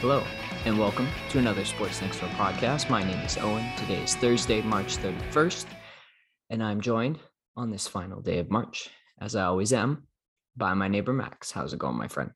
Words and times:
Hello, 0.00 0.24
and 0.64 0.78
welcome 0.78 1.06
to 1.28 1.38
another 1.38 1.62
Sports 1.64 2.00
Next 2.00 2.20
Door 2.20 2.30
podcast. 2.30 2.88
My 2.88 3.02
name 3.02 3.18
is 3.18 3.36
Owen. 3.36 3.64
Today 3.76 4.02
is 4.02 4.16
Thursday, 4.16 4.62
March 4.62 4.96
31st, 4.96 5.66
and 6.48 6.62
I'm 6.62 6.80
joined 6.80 7.18
on 7.54 7.70
this 7.70 7.86
final 7.86 8.22
day 8.22 8.38
of 8.38 8.50
March, 8.50 8.88
as 9.20 9.36
I 9.36 9.44
always 9.44 9.74
am, 9.74 10.06
by 10.56 10.72
my 10.72 10.88
neighbor 10.88 11.12
Max. 11.12 11.50
How's 11.50 11.74
it 11.74 11.78
going, 11.78 11.96
my 11.96 12.08
friend? 12.08 12.30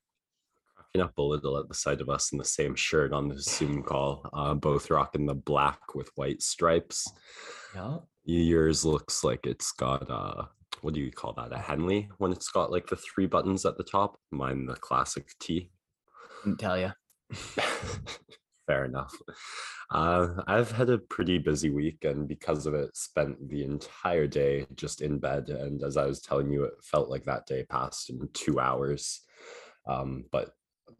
Cracking 0.77 1.01
up 1.01 1.17
a 1.17 1.23
little 1.23 1.57
at 1.57 1.69
the 1.69 1.75
sight 1.75 2.03
of 2.03 2.11
us 2.11 2.33
in 2.33 2.39
the 2.39 2.45
same 2.45 2.75
shirt 2.75 3.15
on 3.15 3.29
the 3.29 3.41
Zoom 3.41 3.83
call, 3.83 4.29
uh, 4.35 4.53
both 4.53 4.91
rocking 4.91 5.25
the 5.25 5.35
black 5.35 5.95
with 5.95 6.11
white 6.17 6.43
stripes. 6.43 7.11
Yeah. 7.75 7.97
Yours 8.25 8.85
looks 8.85 9.23
like 9.23 9.47
it's 9.47 9.73
got 9.73 10.11
a 10.11 10.49
what 10.81 10.95
do 10.95 11.01
you 11.01 11.11
call 11.11 11.33
that? 11.35 11.53
A 11.53 11.59
Henley 11.59 12.09
when 12.19 12.33
it's 12.33 12.51
got 12.51 12.71
like 12.71 12.87
the 12.87 12.97
three 12.97 13.27
buttons 13.27 13.65
at 13.65 13.77
the 13.77 13.85
top. 13.85 14.19
Mine 14.31 14.67
the 14.67 14.75
classic 14.75 15.29
T. 15.41 15.71
Didn't 16.45 16.59
tell 16.59 16.79
you. 16.79 16.93
Fair 18.67 18.85
enough. 18.85 19.15
Uh, 19.91 20.29
I've 20.47 20.73
had 20.73 20.89
a 20.89 20.99
pretty 20.99 21.39
busy 21.39 21.71
week, 21.71 22.05
and 22.05 22.27
because 22.27 22.67
of 22.67 22.75
it, 22.75 22.97
spent 22.97 23.49
the 23.49 23.63
entire 23.63 24.27
day 24.27 24.67
just 24.75 25.03
in 25.03 25.19
bed. 25.19 25.51
And 25.51 25.83
as 25.83 25.97
I 25.97 26.07
was 26.07 26.21
telling 26.21 26.51
you, 26.51 26.65
it 26.65 26.75
felt 26.83 27.11
like 27.11 27.25
that 27.25 27.47
day 27.47 27.65
passed 27.65 28.09
in 28.11 28.29
two 28.33 28.59
hours. 28.59 29.21
Um, 29.87 30.25
but 30.33 30.51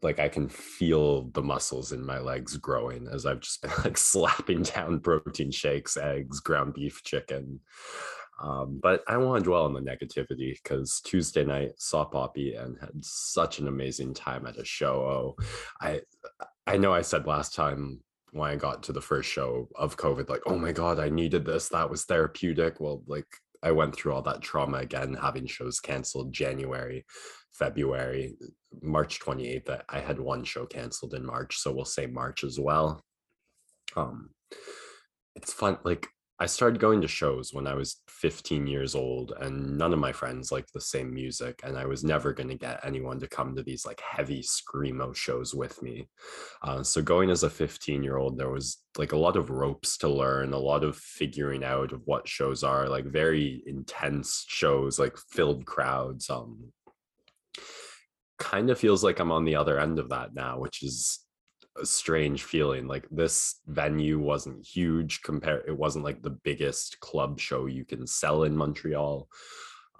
like 0.01 0.19
I 0.19 0.29
can 0.29 0.49
feel 0.49 1.23
the 1.31 1.41
muscles 1.41 1.91
in 1.91 2.05
my 2.05 2.19
legs 2.19 2.57
growing 2.57 3.07
as 3.11 3.25
I've 3.25 3.39
just 3.39 3.61
been 3.61 3.71
like 3.83 3.97
slapping 3.97 4.63
down 4.63 4.99
protein 4.99 5.51
shakes, 5.51 5.97
eggs, 5.97 6.39
ground 6.39 6.73
beef, 6.73 7.03
chicken. 7.03 7.59
Um, 8.41 8.79
but 8.81 9.03
I 9.07 9.17
want 9.17 9.43
to 9.43 9.49
dwell 9.49 9.63
on 9.63 9.73
the 9.73 9.79
negativity 9.79 10.61
because 10.61 10.99
Tuesday 11.01 11.45
night 11.45 11.71
saw 11.77 12.03
Poppy 12.03 12.55
and 12.55 12.77
had 12.79 13.03
such 13.03 13.59
an 13.59 13.67
amazing 13.67 14.13
time 14.13 14.45
at 14.45 14.59
a 14.59 14.65
show. 14.65 15.35
Oh, 15.39 15.43
I 15.79 16.01
I 16.67 16.77
know 16.77 16.93
I 16.93 17.01
said 17.01 17.27
last 17.27 17.55
time 17.55 18.01
when 18.31 18.49
I 18.49 18.55
got 18.57 18.83
to 18.83 18.91
the 18.91 19.01
first 19.01 19.29
show 19.29 19.69
of 19.75 19.95
COVID, 19.95 20.29
like, 20.29 20.41
oh 20.45 20.57
my 20.57 20.73
God, 20.73 20.99
I 20.99 21.07
needed 21.07 21.45
this. 21.45 21.69
That 21.69 21.89
was 21.89 22.03
therapeutic. 22.03 22.81
Well, 22.81 23.01
like 23.07 23.27
I 23.65 23.71
went 23.71 23.95
through 23.95 24.13
all 24.13 24.21
that 24.21 24.41
trauma 24.41 24.77
again, 24.77 25.17
having 25.19 25.47
shows 25.47 25.79
canceled 25.79 26.31
January, 26.31 27.03
February, 27.51 28.37
March 28.81 29.19
28th. 29.19 29.81
I 29.89 29.99
had 29.99 30.19
one 30.19 30.43
show 30.43 30.67
canceled 30.67 31.15
in 31.15 31.25
March. 31.25 31.57
So 31.57 31.73
we'll 31.73 31.83
say 31.83 32.05
March 32.05 32.43
as 32.43 32.59
well. 32.59 33.03
Um, 33.95 34.29
it's 35.35 35.51
fun. 35.51 35.79
Like 35.83 36.07
I 36.37 36.47
started 36.47 36.81
going 36.81 36.99
to 36.99 37.07
shows 37.07 37.53
when 37.53 37.65
I 37.65 37.75
was 37.75 38.01
15 38.09 38.67
years 38.67 38.93
old, 38.93 39.31
and 39.39 39.77
none 39.77 39.93
of 39.93 39.99
my 39.99 40.11
friends 40.11 40.51
liked 40.51 40.73
the 40.73 40.81
same 40.81 41.13
music. 41.13 41.61
And 41.63 41.77
I 41.77 41.85
was 41.85 42.03
never 42.03 42.33
going 42.33 42.49
to 42.49 42.55
get 42.55 42.81
anyone 42.83 43.21
to 43.21 43.27
come 43.27 43.55
to 43.55 43.63
these 43.63 43.85
like 43.85 44.01
heavy 44.01 44.43
screamo 44.43 45.15
shows 45.15 45.55
with 45.55 45.81
me. 45.81 46.09
Uh, 46.61 46.83
so, 46.83 47.01
going 47.01 47.29
as 47.29 47.43
a 47.43 47.49
15 47.49 48.03
year 48.03 48.17
old, 48.17 48.37
there 48.37 48.49
was 48.49 48.83
like 48.97 49.13
a 49.13 49.17
lot 49.17 49.37
of 49.37 49.49
ropes 49.49 49.97
to 49.99 50.09
learn, 50.09 50.51
a 50.51 50.57
lot 50.57 50.83
of 50.83 50.97
figuring 50.97 51.63
out 51.63 51.93
of 51.93 52.01
what 52.03 52.27
shows 52.27 52.63
are, 52.63 52.89
like 52.89 53.05
very 53.05 53.63
intense 53.65 54.43
shows, 54.47 54.99
like 54.99 55.17
filled 55.31 55.65
crowds. 55.65 56.29
Um, 56.29 56.73
kind 58.39 58.69
of 58.69 58.77
feels 58.77 59.05
like 59.05 59.19
I'm 59.19 59.31
on 59.31 59.45
the 59.45 59.55
other 59.55 59.79
end 59.79 59.99
of 59.99 60.09
that 60.09 60.33
now, 60.33 60.59
which 60.59 60.83
is 60.83 61.24
a 61.81 61.85
strange 61.85 62.43
feeling 62.43 62.87
like 62.87 63.05
this 63.11 63.59
venue 63.67 64.17
wasn't 64.17 64.65
huge 64.65 65.21
compared 65.23 65.63
it 65.67 65.77
wasn't 65.77 66.03
like 66.03 66.21
the 66.21 66.29
biggest 66.29 66.99
club 67.01 67.39
show 67.39 67.65
you 67.65 67.83
can 67.83 68.07
sell 68.07 68.43
in 68.43 68.55
montreal 68.55 69.27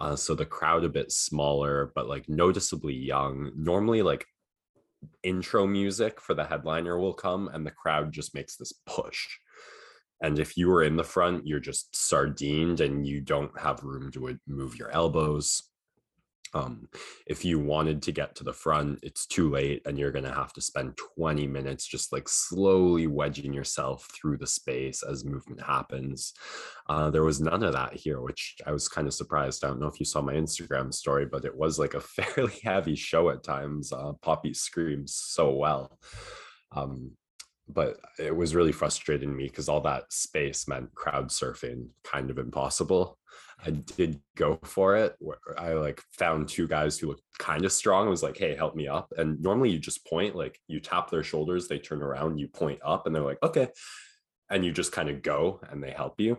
uh, 0.00 0.16
so 0.16 0.34
the 0.34 0.44
crowd 0.44 0.84
a 0.84 0.88
bit 0.88 1.10
smaller 1.10 1.92
but 1.94 2.08
like 2.08 2.28
noticeably 2.28 2.94
young. 2.94 3.52
Normally 3.56 4.02
like 4.02 4.26
intro 5.22 5.66
music 5.66 6.20
for 6.20 6.34
the 6.34 6.44
headliner 6.44 6.98
will 6.98 7.14
come 7.14 7.48
and 7.48 7.66
the 7.66 7.70
crowd 7.70 8.12
just 8.12 8.34
makes 8.34 8.56
this 8.56 8.72
push. 8.86 9.26
And 10.22 10.38
if 10.38 10.56
you 10.56 10.68
were 10.68 10.82
in 10.82 10.96
the 10.96 11.04
front 11.04 11.46
you're 11.46 11.60
just 11.60 11.94
sardined 11.96 12.80
and 12.80 13.06
you 13.06 13.20
don't 13.20 13.58
have 13.58 13.84
room 13.84 14.10
to 14.12 14.38
move 14.46 14.76
your 14.78 14.90
elbows 14.90 15.62
um, 16.56 16.88
if 17.26 17.44
you 17.44 17.58
wanted 17.58 18.00
to 18.02 18.12
get 18.12 18.34
to 18.36 18.44
the 18.44 18.52
front, 18.52 19.00
it's 19.02 19.26
too 19.26 19.50
late, 19.50 19.82
and 19.84 19.98
you're 19.98 20.10
going 20.10 20.24
to 20.24 20.32
have 20.32 20.54
to 20.54 20.62
spend 20.62 20.98
20 21.16 21.46
minutes 21.46 21.86
just 21.86 22.12
like 22.12 22.28
slowly 22.28 23.06
wedging 23.06 23.52
yourself 23.52 24.08
through 24.14 24.38
the 24.38 24.46
space 24.46 25.02
as 25.02 25.24
movement 25.24 25.60
happens. 25.62 26.32
Uh, 26.88 27.10
there 27.10 27.24
was 27.24 27.42
none 27.42 27.62
of 27.62 27.74
that 27.74 27.92
here, 27.92 28.22
which 28.22 28.56
I 28.66 28.72
was 28.72 28.88
kind 28.88 29.06
of 29.06 29.12
surprised. 29.12 29.64
I 29.64 29.68
don't 29.68 29.80
know 29.80 29.86
if 29.86 30.00
you 30.00 30.06
saw 30.06 30.22
my 30.22 30.32
Instagram 30.32 30.94
story, 30.94 31.26
but 31.26 31.44
it 31.44 31.54
was 31.54 31.78
like 31.78 31.92
a 31.92 32.00
fairly 32.16 32.54
heavy 32.64 32.94
show 32.94 33.28
at 33.28 33.42
times. 33.42 33.92
Uh, 33.92 34.12
Poppy 34.22 34.54
screams 34.54 35.14
so 35.14 35.52
well. 35.52 35.98
Um, 36.72 37.12
but 37.68 37.98
it 38.18 38.34
was 38.34 38.54
really 38.54 38.72
frustrating 38.72 39.36
me 39.36 39.48
because 39.48 39.68
all 39.68 39.80
that 39.82 40.12
space 40.12 40.68
meant 40.68 40.94
crowd 40.94 41.28
surfing 41.28 41.88
kind 42.04 42.30
of 42.30 42.38
impossible. 42.38 43.15
I 43.64 43.70
did 43.70 44.20
go 44.36 44.58
for 44.64 44.96
it. 44.96 45.16
I 45.56 45.72
like 45.72 46.00
found 46.12 46.48
two 46.48 46.68
guys 46.68 46.98
who 46.98 47.08
looked 47.08 47.22
kind 47.38 47.64
of 47.64 47.72
strong. 47.72 48.06
I 48.06 48.10
was 48.10 48.22
like, 48.22 48.36
hey, 48.36 48.54
help 48.54 48.74
me 48.74 48.86
up. 48.86 49.12
And 49.16 49.40
normally 49.40 49.70
you 49.70 49.78
just 49.78 50.06
point, 50.06 50.36
like 50.36 50.58
you 50.68 50.78
tap 50.78 51.10
their 51.10 51.22
shoulders, 51.22 51.66
they 51.66 51.78
turn 51.78 52.02
around, 52.02 52.38
you 52.38 52.48
point 52.48 52.80
up, 52.84 53.06
and 53.06 53.14
they're 53.14 53.22
like, 53.22 53.42
okay. 53.42 53.68
And 54.50 54.64
you 54.64 54.72
just 54.72 54.92
kind 54.92 55.08
of 55.08 55.22
go 55.22 55.60
and 55.70 55.82
they 55.82 55.90
help 55.90 56.20
you. 56.20 56.38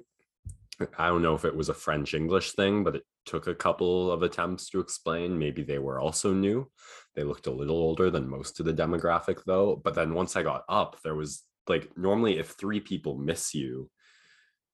I 0.98 1.08
don't 1.08 1.24
know 1.24 1.34
if 1.34 1.44
it 1.44 1.56
was 1.56 1.70
a 1.70 1.74
French 1.74 2.14
English 2.14 2.52
thing, 2.52 2.84
but 2.84 2.96
it 2.96 3.04
took 3.26 3.48
a 3.48 3.56
couple 3.56 4.12
of 4.12 4.22
attempts 4.22 4.70
to 4.70 4.80
explain. 4.80 5.38
Maybe 5.38 5.64
they 5.64 5.80
were 5.80 6.00
also 6.00 6.34
new. 6.34 6.70
They 7.16 7.24
looked 7.24 7.48
a 7.48 7.52
little 7.52 7.78
older 7.78 8.12
than 8.12 8.30
most 8.30 8.60
of 8.60 8.68
the 8.68 8.74
demographic, 8.74 9.40
though. 9.46 9.76
But 9.76 9.96
then 9.96 10.14
once 10.14 10.36
I 10.36 10.44
got 10.44 10.64
up, 10.70 10.98
there 11.04 11.16
was 11.16 11.44
like 11.68 11.98
normally 11.98 12.38
if 12.38 12.52
three 12.52 12.80
people 12.80 13.18
miss 13.18 13.56
you, 13.56 13.90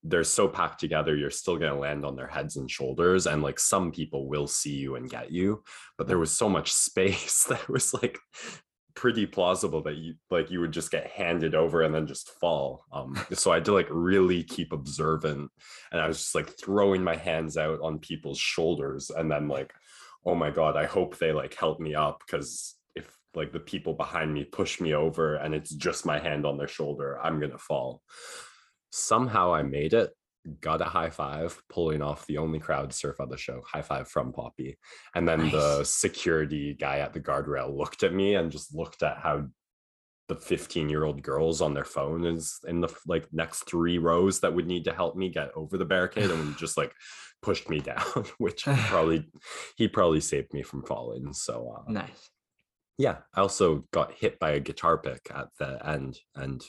they're 0.03 0.23
so 0.23 0.47
packed 0.47 0.79
together 0.79 1.15
you're 1.15 1.29
still 1.29 1.57
going 1.57 1.71
to 1.71 1.79
land 1.79 2.05
on 2.05 2.15
their 2.15 2.27
heads 2.27 2.57
and 2.57 2.69
shoulders 2.69 3.25
and 3.25 3.41
like 3.41 3.59
some 3.59 3.91
people 3.91 4.27
will 4.27 4.47
see 4.47 4.75
you 4.75 4.95
and 4.95 5.09
get 5.09 5.31
you 5.31 5.63
but 5.97 6.07
there 6.07 6.19
was 6.19 6.35
so 6.37 6.49
much 6.49 6.71
space 6.71 7.43
that 7.49 7.67
was 7.69 7.93
like 7.93 8.19
pretty 8.95 9.25
plausible 9.25 9.81
that 9.81 9.95
you 9.95 10.13
like 10.29 10.51
you 10.51 10.59
would 10.59 10.71
just 10.71 10.91
get 10.91 11.07
handed 11.07 11.55
over 11.55 11.81
and 11.81 11.95
then 11.95 12.05
just 12.05 12.29
fall 12.39 12.85
um 12.91 13.19
so 13.33 13.51
i 13.51 13.55
had 13.55 13.65
to 13.65 13.73
like 13.73 13.87
really 13.89 14.43
keep 14.43 14.71
observant 14.71 15.49
and 15.91 15.99
i 15.99 16.07
was 16.07 16.19
just 16.19 16.35
like 16.35 16.49
throwing 16.59 17.03
my 17.03 17.15
hands 17.15 17.57
out 17.57 17.79
on 17.81 17.97
people's 17.97 18.37
shoulders 18.37 19.09
and 19.09 19.31
then 19.31 19.47
like 19.47 19.73
oh 20.25 20.35
my 20.35 20.51
god 20.51 20.77
i 20.77 20.85
hope 20.85 21.17
they 21.17 21.31
like 21.31 21.55
help 21.55 21.79
me 21.79 21.95
up 21.95 22.21
because 22.25 22.75
if 22.95 23.17
like 23.33 23.51
the 23.51 23.59
people 23.59 23.93
behind 23.93 24.31
me 24.31 24.43
push 24.43 24.79
me 24.79 24.93
over 24.93 25.35
and 25.35 25.55
it's 25.55 25.71
just 25.71 26.05
my 26.05 26.19
hand 26.19 26.45
on 26.45 26.57
their 26.57 26.67
shoulder 26.67 27.19
i'm 27.23 27.39
gonna 27.39 27.57
fall 27.57 27.99
somehow 28.93 29.51
I 29.51 29.63
made 29.63 29.93
it, 29.93 30.11
got 30.61 30.81
a 30.81 30.85
high 30.85 31.09
five, 31.09 31.59
pulling 31.67 32.03
off 32.03 32.27
the 32.27 32.37
only 32.37 32.59
crowd 32.59 32.93
surf 32.93 33.19
on 33.19 33.29
the 33.29 33.37
show. 33.37 33.61
High 33.65 33.81
five 33.81 34.07
from 34.07 34.31
Poppy. 34.31 34.77
And 35.15 35.27
then 35.27 35.43
nice. 35.43 35.51
the 35.51 35.83
security 35.83 36.75
guy 36.79 36.99
at 36.99 37.11
the 37.11 37.19
guardrail 37.19 37.75
looked 37.75 38.03
at 38.03 38.13
me 38.13 38.35
and 38.35 38.51
just 38.51 38.73
looked 38.75 39.01
at 39.01 39.17
how 39.17 39.47
the 40.29 40.35
15 40.35 40.89
year 40.89 41.03
old 41.03 41.23
girls 41.23 41.59
on 41.59 41.73
their 41.73 41.83
phone 41.83 42.23
is 42.23 42.59
in 42.67 42.81
the 42.81 42.87
like 43.07 43.27
next 43.33 43.63
three 43.63 43.97
rows 43.97 44.39
that 44.39 44.53
would 44.53 44.67
need 44.67 44.85
to 44.85 44.93
help 44.93 45.17
me 45.17 45.27
get 45.27 45.51
over 45.55 45.77
the 45.77 45.85
barricade 45.85 46.29
and 46.29 46.57
just 46.57 46.77
like 46.77 46.93
pushed 47.41 47.69
me 47.69 47.79
down 47.81 48.25
which 48.37 48.63
probably 48.87 49.27
he 49.75 49.87
probably 49.87 50.21
saved 50.21 50.53
me 50.53 50.63
from 50.63 50.81
falling 50.85 51.33
so 51.33 51.75
uh, 51.77 51.91
nice 51.91 52.29
yeah 52.97 53.17
i 53.35 53.41
also 53.41 53.83
got 53.91 54.13
hit 54.13 54.39
by 54.39 54.51
a 54.51 54.61
guitar 54.61 54.97
pick 54.97 55.27
at 55.35 55.47
the 55.59 55.85
end 55.85 56.17
and 56.35 56.63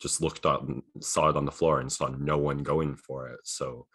just 0.00 0.20
looked 0.20 0.46
up 0.46 0.66
and 0.68 0.82
saw 1.00 1.28
it 1.28 1.36
on 1.36 1.44
the 1.44 1.52
floor 1.52 1.80
and 1.80 1.90
saw 1.90 2.08
no 2.08 2.38
one 2.38 2.58
going 2.58 2.96
for 2.96 3.28
it. 3.28 3.40
So 3.44 3.86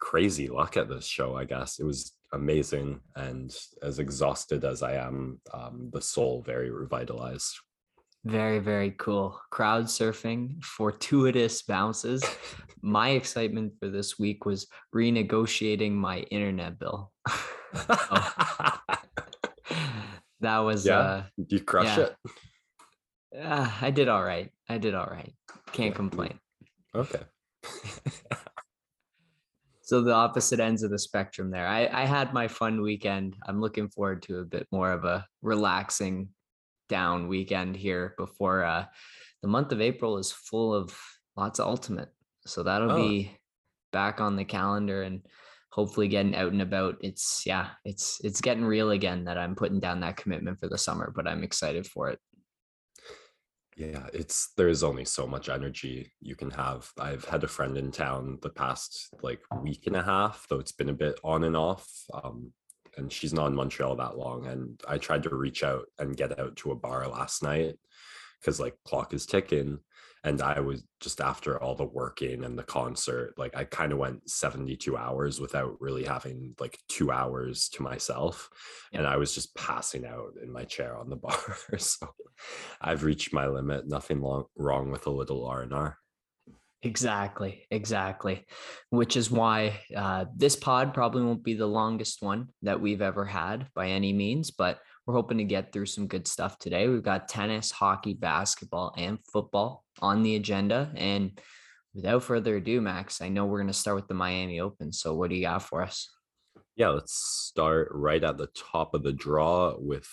crazy 0.00 0.48
luck 0.48 0.76
at 0.76 0.88
this 0.88 1.06
show, 1.06 1.36
I 1.36 1.44
guess. 1.44 1.78
It 1.78 1.84
was 1.84 2.12
amazing. 2.32 3.00
And 3.16 3.54
as 3.82 3.98
exhausted 3.98 4.64
as 4.64 4.82
I 4.82 4.94
am, 4.94 5.40
um, 5.52 5.90
the 5.92 6.00
soul 6.00 6.42
very 6.42 6.70
revitalized. 6.70 7.54
Very, 8.24 8.58
very 8.58 8.90
cool. 8.92 9.40
Crowd 9.50 9.84
surfing, 9.84 10.62
fortuitous 10.62 11.62
bounces. 11.62 12.22
my 12.82 13.10
excitement 13.10 13.72
for 13.78 13.88
this 13.88 14.18
week 14.18 14.44
was 14.44 14.66
renegotiating 14.94 15.92
my 15.92 16.18
internet 16.30 16.78
bill. 16.78 17.12
oh. 17.74 18.78
that 20.40 20.58
was 20.58 20.86
yeah. 20.86 20.98
uh 20.98 21.22
you 21.48 21.60
crush 21.60 21.98
yeah. 21.98 22.04
it 22.04 22.16
uh, 23.38 23.70
I 23.80 23.90
did 23.90 24.08
all 24.08 24.22
right. 24.22 24.50
I 24.68 24.78
did 24.78 24.94
all 24.94 25.06
right. 25.06 25.34
Can't 25.72 25.94
complain. 25.94 26.38
Okay. 26.94 27.20
so 29.82 30.02
the 30.02 30.14
opposite 30.14 30.60
ends 30.60 30.82
of 30.82 30.90
the 30.90 30.98
spectrum 30.98 31.50
there. 31.50 31.66
I, 31.66 31.88
I 31.92 32.04
had 32.04 32.32
my 32.32 32.48
fun 32.48 32.82
weekend. 32.82 33.36
I'm 33.46 33.60
looking 33.60 33.88
forward 33.88 34.22
to 34.24 34.38
a 34.38 34.44
bit 34.44 34.66
more 34.72 34.92
of 34.92 35.04
a 35.04 35.26
relaxing 35.42 36.28
down 36.88 37.28
weekend 37.28 37.76
here 37.76 38.14
before 38.18 38.64
uh, 38.64 38.86
the 39.42 39.48
month 39.48 39.72
of 39.72 39.80
April 39.80 40.18
is 40.18 40.32
full 40.32 40.74
of 40.74 40.96
lots 41.36 41.58
of 41.58 41.66
ultimate. 41.66 42.08
So 42.46 42.62
that'll 42.62 42.92
oh. 42.92 43.08
be 43.08 43.36
back 43.92 44.20
on 44.20 44.36
the 44.36 44.44
calendar 44.44 45.02
and 45.02 45.22
hopefully 45.70 46.08
getting 46.08 46.34
out 46.34 46.52
and 46.52 46.62
about. 46.62 46.96
It's 47.00 47.42
yeah, 47.46 47.68
it's 47.84 48.20
it's 48.22 48.40
getting 48.40 48.64
real 48.64 48.90
again 48.90 49.24
that 49.24 49.38
I'm 49.38 49.54
putting 49.54 49.80
down 49.80 50.00
that 50.00 50.16
commitment 50.16 50.58
for 50.58 50.68
the 50.68 50.78
summer, 50.78 51.12
but 51.14 51.26
I'm 51.26 51.42
excited 51.42 51.86
for 51.86 52.10
it. 52.10 52.18
Yeah, 53.80 54.08
it's 54.12 54.52
there's 54.58 54.82
only 54.82 55.06
so 55.06 55.26
much 55.26 55.48
energy 55.48 56.12
you 56.20 56.36
can 56.36 56.50
have. 56.50 56.90
I've 56.98 57.24
had 57.24 57.44
a 57.44 57.48
friend 57.48 57.78
in 57.78 57.90
town 57.90 58.38
the 58.42 58.50
past 58.50 59.08
like 59.22 59.40
week 59.62 59.86
and 59.86 59.96
a 59.96 60.02
half, 60.02 60.46
though 60.50 60.58
it's 60.58 60.72
been 60.72 60.90
a 60.90 60.94
bit 60.94 61.18
on 61.24 61.44
and 61.44 61.56
off. 61.56 61.88
Um, 62.12 62.52
and 62.98 63.10
she's 63.10 63.32
not 63.32 63.46
in 63.46 63.54
Montreal 63.54 63.96
that 63.96 64.18
long. 64.18 64.46
And 64.46 64.78
I 64.86 64.98
tried 64.98 65.22
to 65.22 65.34
reach 65.34 65.64
out 65.64 65.86
and 65.98 66.14
get 66.14 66.38
out 66.38 66.56
to 66.56 66.72
a 66.72 66.76
bar 66.76 67.08
last 67.08 67.42
night 67.42 67.76
because 68.38 68.60
like 68.60 68.74
clock 68.84 69.14
is 69.14 69.24
ticking 69.24 69.78
and 70.24 70.42
i 70.42 70.60
was 70.60 70.82
just 71.00 71.20
after 71.20 71.60
all 71.62 71.74
the 71.74 71.84
working 71.84 72.44
and 72.44 72.58
the 72.58 72.62
concert 72.62 73.34
like 73.36 73.56
i 73.56 73.64
kind 73.64 73.92
of 73.92 73.98
went 73.98 74.28
72 74.28 74.96
hours 74.96 75.40
without 75.40 75.76
really 75.80 76.04
having 76.04 76.54
like 76.60 76.78
two 76.88 77.10
hours 77.10 77.68
to 77.70 77.82
myself 77.82 78.48
and 78.92 79.06
i 79.06 79.16
was 79.16 79.34
just 79.34 79.54
passing 79.54 80.06
out 80.06 80.34
in 80.42 80.52
my 80.52 80.64
chair 80.64 80.96
on 80.96 81.08
the 81.08 81.16
bar 81.16 81.56
so 81.78 82.08
i've 82.80 83.04
reached 83.04 83.32
my 83.32 83.46
limit 83.46 83.88
nothing 83.88 84.20
long, 84.20 84.44
wrong 84.56 84.90
with 84.90 85.06
a 85.06 85.10
little 85.10 85.46
r&r 85.46 85.96
Exactly, 86.82 87.66
exactly. 87.70 88.46
Which 88.88 89.16
is 89.16 89.30
why 89.30 89.80
uh, 89.94 90.24
this 90.34 90.56
pod 90.56 90.94
probably 90.94 91.22
won't 91.22 91.44
be 91.44 91.52
the 91.52 91.66
longest 91.66 92.22
one 92.22 92.48
that 92.62 92.80
we've 92.80 93.02
ever 93.02 93.26
had 93.26 93.66
by 93.74 93.88
any 93.88 94.14
means, 94.14 94.50
but 94.50 94.78
we're 95.10 95.16
hoping 95.16 95.38
to 95.38 95.44
get 95.44 95.72
through 95.72 95.86
some 95.86 96.06
good 96.06 96.26
stuff 96.28 96.56
today. 96.58 96.86
We've 96.86 97.02
got 97.02 97.28
tennis, 97.28 97.72
hockey, 97.72 98.14
basketball, 98.14 98.94
and 98.96 99.18
football 99.32 99.84
on 100.00 100.22
the 100.22 100.36
agenda. 100.36 100.92
And 100.94 101.40
without 101.94 102.22
further 102.22 102.56
ado, 102.56 102.80
Max, 102.80 103.20
I 103.20 103.28
know 103.28 103.44
we're 103.44 103.58
going 103.58 103.66
to 103.66 103.72
start 103.72 103.96
with 103.96 104.06
the 104.06 104.14
Miami 104.14 104.60
Open. 104.60 104.92
So, 104.92 105.14
what 105.14 105.30
do 105.30 105.36
you 105.36 105.42
got 105.42 105.62
for 105.62 105.82
us? 105.82 106.08
Yeah, 106.76 106.90
let's 106.90 107.14
start 107.14 107.88
right 107.90 108.22
at 108.22 108.38
the 108.38 108.48
top 108.54 108.94
of 108.94 109.02
the 109.02 109.12
draw 109.12 109.74
with 109.78 110.08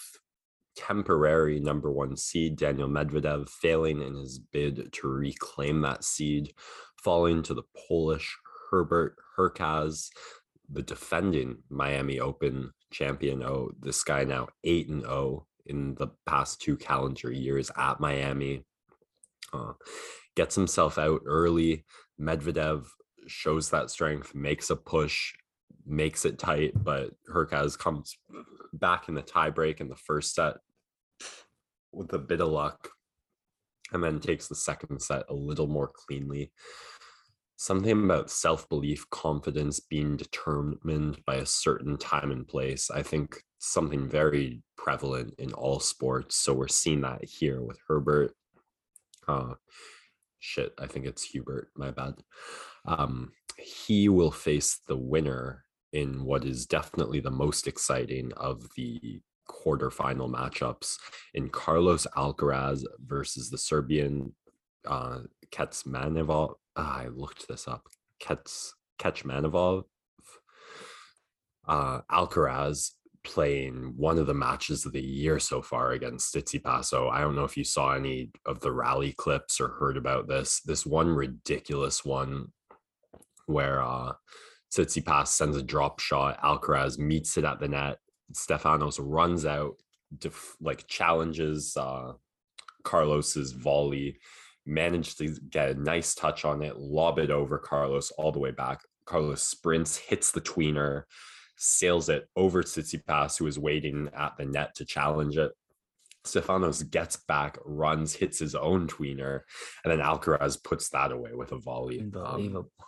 temporary 0.76 1.60
number 1.60 1.92
one 1.92 2.18
seed 2.18 2.58
Daniel 2.58 2.90
Medvedev 2.90 3.50
failing 3.50 4.02
in 4.02 4.16
his 4.16 4.40
bid 4.40 4.92
to 4.94 5.08
reclaim 5.08 5.82
that 5.82 6.04
seed, 6.04 6.54
falling 7.04 7.44
to 7.44 7.54
the 7.54 7.64
Polish 7.88 8.36
Herbert 8.72 9.16
Hurkacz, 9.38 10.10
the 10.72 10.82
defending 10.82 11.58
Miami 11.70 12.20
Open 12.20 12.72
champion. 12.92 13.44
Oh, 13.44 13.72
this 13.80 14.04
guy 14.04 14.24
now 14.24 14.48
8 14.64 14.90
and 14.90 15.02
0 15.02 15.46
in 15.66 15.96
the 15.96 16.08
past 16.26 16.62
two 16.62 16.78
calendar 16.78 17.32
years 17.32 17.70
at 17.78 18.00
Miami. 18.00 18.64
Uh, 19.54 19.74
gets 20.36 20.56
himself 20.56 20.98
out 20.98 21.22
early. 21.26 21.84
Medvedev 22.20 22.86
shows 23.28 23.70
that 23.70 23.90
strength, 23.90 24.34
makes 24.34 24.70
a 24.70 24.76
push, 24.76 25.34
makes 25.86 26.26
it 26.26 26.40
tight, 26.40 26.72
but 26.76 27.12
Hurkacz 27.32 27.78
comes 27.78 28.18
back 28.74 29.10
in 29.10 29.16
the 29.16 29.24
tiebreak 29.24 29.80
in 29.80 29.90
the 29.90 29.96
first 29.96 30.36
set 30.36 30.56
with 31.92 32.14
a 32.14 32.20
bit 32.20 32.42
of 32.42 32.50
luck 32.50 32.90
and 33.92 34.04
then 34.04 34.20
takes 34.20 34.48
the 34.48 34.56
second 34.56 35.00
set 35.00 35.24
a 35.30 35.34
little 35.34 35.68
more 35.68 35.88
cleanly. 35.88 36.52
Something 37.58 38.04
about 38.04 38.30
self 38.30 38.70
belief, 38.70 39.10
confidence 39.10 39.80
being 39.80 40.16
determined 40.16 41.26
by 41.26 41.36
a 41.36 41.46
certain 41.46 41.98
time 41.98 42.32
and 42.32 42.48
place. 42.48 42.92
I 42.92 43.02
think 43.02 43.42
something 43.58 44.08
very 44.08 44.62
prevalent 44.78 45.34
in 45.40 45.54
all 45.54 45.80
sports. 45.80 46.36
So 46.38 46.54
we're 46.54 46.68
seeing 46.68 47.02
that 47.02 47.26
here 47.26 47.62
with 47.62 47.80
Herbert. 47.88 48.34
Uh, 49.28 49.56
shit, 50.40 50.74
I 50.80 50.86
think 50.86 51.06
it's 51.06 51.24
Hubert, 51.24 51.70
my 51.76 51.92
bad. 51.92 52.16
Um, 52.86 53.32
he 53.58 54.08
will 54.08 54.32
face 54.32 54.80
the 54.88 54.96
winner 54.96 55.66
in 55.94 56.24
what 56.24 56.46
is 56.46 56.66
definitely 56.66 57.20
the 57.20 57.32
most 57.32 57.68
exciting 57.68 58.32
of 58.38 58.68
the 58.76 59.20
quarterfinal 59.50 60.30
matchups 60.32 60.98
in 61.34 61.50
Carlos 61.50 62.06
Alcaraz 62.16 62.84
versus 63.00 63.50
the 63.50 63.58
Serbian 63.58 64.34
uh, 64.86 65.20
Ketsmanivov. 65.52 66.56
Ah, 66.78 67.00
I 67.00 67.08
looked 67.08 67.48
this 67.48 67.68
up. 67.68 67.88
Kets 68.22 68.70
Kechmanivov. 69.00 69.84
Uh, 71.68 72.02
Alcaraz 72.12 72.92
playing 73.24 73.94
one 73.98 74.18
of 74.18 74.26
the 74.28 74.34
matches 74.34 74.86
of 74.86 74.94
the 74.94 75.02
year 75.02 75.38
so 75.40 75.62
far 75.62 75.92
against 75.92 76.34
Tsitsipas. 76.34 77.12
I 77.12 77.20
don't 77.20 77.36
know 77.36 77.44
if 77.44 77.58
you 77.58 77.66
saw 77.66 77.94
any 77.94 78.32
of 78.46 78.62
the 78.62 78.72
rally 78.72 79.12
clips 79.12 79.60
or 79.60 79.70
heard 79.70 79.98
about 79.98 80.28
this. 80.28 80.62
This 80.62 80.86
one 80.86 81.10
ridiculous 81.10 82.06
one 82.06 82.54
where 83.48 83.82
uh, 83.82 84.14
Tsitsipas 84.74 85.28
sends 85.28 85.58
a 85.58 85.64
drop 85.64 86.00
shot, 86.00 86.40
Alcaraz 86.42 86.98
meets 86.98 87.38
it 87.38 87.44
at 87.44 87.60
the 87.60 87.68
net, 87.68 87.98
Stefanos 88.34 89.00
runs 89.02 89.46
out, 89.46 89.76
def- 90.18 90.56
like 90.62 90.88
challenges 90.88 91.76
uh, 91.78 92.14
Carlos's 92.84 93.52
volley, 93.52 94.18
managed 94.68 95.18
to 95.20 95.36
get 95.50 95.70
a 95.70 95.82
nice 95.82 96.14
touch 96.14 96.46
on 96.46 96.62
it, 96.62 96.78
lob 96.78 97.20
it 97.20 97.32
over 97.32 97.58
Carlos 97.58 98.12
all 98.12 98.32
the 98.32 98.40
way 98.40 98.52
back. 98.52 98.82
Carlos 99.06 99.42
sprints, 99.42 99.98
hits 99.98 100.32
the 100.32 100.42
tweener, 100.42 101.04
sails 101.58 102.10
it 102.10 102.28
over 102.36 102.62
Tsitsipas, 102.62 103.40
who 103.40 103.48
is 103.48 103.58
waiting 103.58 104.10
at 104.16 104.38
the 104.38 104.46
net 104.46 104.76
to 104.76 104.86
challenge 104.86 105.38
it. 105.38 105.52
Stefanos 106.26 106.90
gets 106.90 107.16
back, 107.16 107.58
runs, 107.66 108.14
hits 108.14 108.40
his 108.40 108.54
own 108.54 108.88
tweener, 108.88 109.42
and 109.84 109.92
then 109.92 110.06
Alcaraz 110.06 110.62
puts 110.62 110.90
that 110.90 111.12
away 111.12 111.32
with 111.34 111.54
a 111.54 111.58
volley. 111.58 112.00
Um, 112.00 112.12
Unbelievable. 112.14 112.60
Um, 112.80 112.86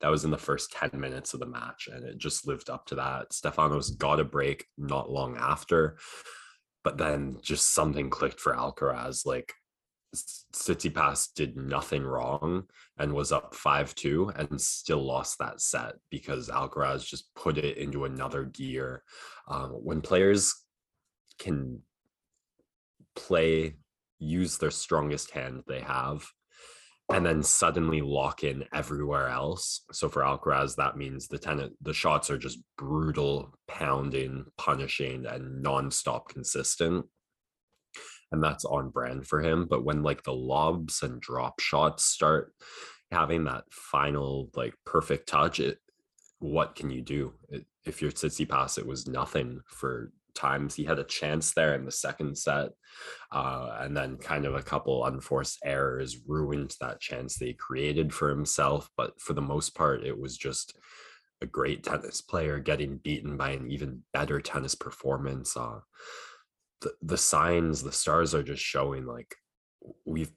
that 0.00 0.10
was 0.10 0.24
in 0.24 0.30
the 0.30 0.38
first 0.38 0.72
10 0.72 1.00
minutes 1.00 1.34
of 1.34 1.40
the 1.40 1.46
match, 1.46 1.88
and 1.92 2.04
it 2.04 2.18
just 2.18 2.46
lived 2.46 2.70
up 2.70 2.86
to 2.86 2.96
that. 2.96 3.30
Stefanos 3.30 3.96
got 3.96 4.20
a 4.20 4.24
break 4.24 4.66
not 4.76 5.10
long 5.10 5.36
after, 5.36 5.96
but 6.84 6.98
then 6.98 7.38
just 7.42 7.72
something 7.72 8.10
clicked 8.10 8.38
for 8.38 8.54
Alcaraz. 8.54 9.24
Like 9.26 9.54
Tsitsipas 10.14 11.32
did 11.34 11.56
nothing 11.56 12.04
wrong 12.04 12.64
and 12.98 13.14
was 13.14 13.32
up 13.32 13.54
5-2 13.54 14.38
and 14.38 14.60
still 14.60 15.02
lost 15.02 15.38
that 15.38 15.60
set 15.60 15.94
because 16.10 16.50
Alcaraz 16.50 17.06
just 17.06 17.34
put 17.34 17.56
it 17.56 17.78
into 17.78 18.04
another 18.04 18.44
gear. 18.44 19.02
Um, 19.48 19.70
when 19.70 20.02
players 20.02 20.54
can 21.38 21.80
play, 23.16 23.76
use 24.18 24.58
their 24.58 24.70
strongest 24.70 25.30
hand 25.30 25.62
they 25.66 25.80
have, 25.80 26.26
and 27.12 27.26
then 27.26 27.42
suddenly 27.42 28.00
lock 28.00 28.44
in 28.44 28.64
everywhere 28.72 29.28
else. 29.28 29.82
So 29.92 30.08
for 30.08 30.22
Alcaraz, 30.22 30.76
that 30.76 30.96
means 30.96 31.28
the 31.28 31.38
tenant 31.38 31.72
the 31.80 31.92
shots 31.92 32.30
are 32.30 32.38
just 32.38 32.60
brutal, 32.78 33.52
pounding, 33.66 34.46
punishing, 34.56 35.26
and 35.26 35.64
nonstop 35.64 36.28
consistent. 36.28 37.06
And 38.32 38.42
that's 38.42 38.64
on 38.64 38.90
brand 38.90 39.26
for 39.26 39.40
him. 39.40 39.66
But 39.68 39.84
when 39.84 40.02
like 40.02 40.22
the 40.24 40.32
lobs 40.32 41.02
and 41.02 41.20
drop 41.20 41.60
shots 41.60 42.04
start 42.04 42.52
having 43.10 43.44
that 43.44 43.64
final 43.70 44.50
like 44.56 44.74
perfect 44.84 45.28
touch, 45.28 45.60
it 45.60 45.78
what 46.38 46.74
can 46.74 46.90
you 46.90 47.02
do? 47.02 47.34
It, 47.50 47.66
if 47.84 48.02
your 48.02 48.10
Tsitsipas, 48.10 48.78
it 48.78 48.86
was 48.86 49.06
nothing 49.06 49.60
for 49.66 50.12
times 50.34 50.74
he 50.74 50.84
had 50.84 50.98
a 50.98 51.04
chance 51.04 51.52
there 51.52 51.74
in 51.74 51.84
the 51.84 51.92
second 51.92 52.36
set 52.36 52.70
uh, 53.32 53.76
and 53.80 53.96
then 53.96 54.16
kind 54.16 54.44
of 54.44 54.54
a 54.54 54.62
couple 54.62 55.04
unforced 55.04 55.58
errors 55.64 56.18
ruined 56.26 56.74
that 56.80 57.00
chance 57.00 57.36
they 57.36 57.52
created 57.52 58.12
for 58.12 58.30
himself 58.30 58.88
but 58.96 59.20
for 59.20 59.34
the 59.34 59.40
most 59.40 59.74
part 59.74 60.04
it 60.04 60.18
was 60.18 60.36
just 60.36 60.76
a 61.40 61.46
great 61.46 61.82
tennis 61.82 62.20
player 62.20 62.58
getting 62.58 62.98
beaten 62.98 63.36
by 63.36 63.50
an 63.50 63.70
even 63.70 64.02
better 64.12 64.40
tennis 64.40 64.74
performance 64.74 65.56
uh, 65.56 65.80
the, 66.82 66.92
the 67.02 67.16
signs 67.16 67.82
the 67.82 67.92
stars 67.92 68.34
are 68.34 68.42
just 68.42 68.62
showing 68.62 69.06
like 69.06 69.34
we've 70.04 70.32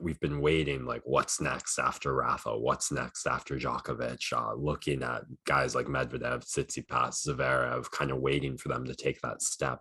we've 0.00 0.20
been 0.20 0.40
waiting 0.40 0.84
like 0.84 1.02
what's 1.04 1.40
next 1.40 1.78
after 1.78 2.14
Rafa, 2.14 2.56
what's 2.56 2.92
next 2.92 3.26
after 3.26 3.56
Djokovic, 3.56 4.32
uh, 4.32 4.54
looking 4.54 5.02
at 5.02 5.22
guys 5.46 5.74
like 5.74 5.86
Medvedev, 5.86 6.44
Tsitsipas, 6.44 7.26
Zverev, 7.26 7.90
kind 7.90 8.10
of 8.10 8.18
waiting 8.20 8.56
for 8.56 8.68
them 8.68 8.84
to 8.86 8.94
take 8.94 9.20
that 9.22 9.42
step. 9.42 9.80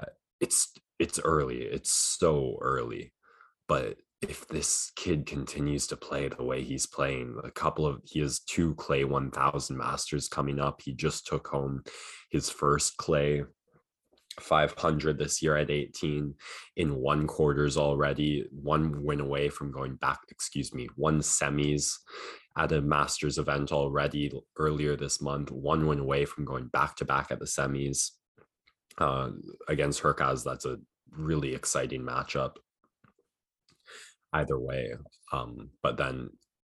Uh, 0.00 0.06
it's 0.40 0.72
it's 0.98 1.18
early, 1.18 1.62
it's 1.62 1.90
so 1.90 2.56
early, 2.60 3.12
but 3.68 3.96
if 4.20 4.46
this 4.46 4.92
kid 4.94 5.26
continues 5.26 5.88
to 5.88 5.96
play 5.96 6.28
the 6.28 6.44
way 6.44 6.62
he's 6.62 6.86
playing, 6.86 7.36
a 7.42 7.50
couple 7.50 7.84
of 7.84 8.00
he 8.04 8.20
has 8.20 8.38
two 8.38 8.74
clay 8.76 9.02
1000 9.04 9.76
masters 9.76 10.28
coming 10.28 10.60
up. 10.60 10.80
He 10.80 10.92
just 10.92 11.26
took 11.26 11.48
home 11.48 11.82
his 12.30 12.48
first 12.48 12.96
clay 12.98 13.42
500 14.40 15.18
this 15.18 15.42
year 15.42 15.56
at 15.56 15.70
18 15.70 16.34
in 16.76 16.94
one 16.94 17.26
quarters 17.26 17.76
already 17.76 18.46
one 18.50 19.02
win 19.04 19.20
away 19.20 19.48
from 19.48 19.70
going 19.70 19.96
back 19.96 20.20
excuse 20.28 20.74
me 20.74 20.88
one 20.96 21.20
semis 21.20 21.98
at 22.56 22.72
a 22.72 22.80
masters 22.80 23.38
event 23.38 23.72
already 23.72 24.32
earlier 24.56 24.96
this 24.96 25.20
month 25.20 25.50
one 25.50 25.86
win 25.86 25.98
away 25.98 26.24
from 26.24 26.44
going 26.44 26.66
back 26.68 26.96
to 26.96 27.04
back 27.04 27.30
at 27.30 27.38
the 27.38 27.44
semis 27.44 28.10
uh, 28.98 29.30
against 29.68 30.02
Hurkacz 30.02 30.44
that's 30.44 30.66
a 30.66 30.78
really 31.10 31.54
exciting 31.54 32.02
matchup. 32.02 32.56
Either 34.32 34.58
way 34.58 34.94
um, 35.32 35.70
but 35.82 35.96
then 35.96 36.30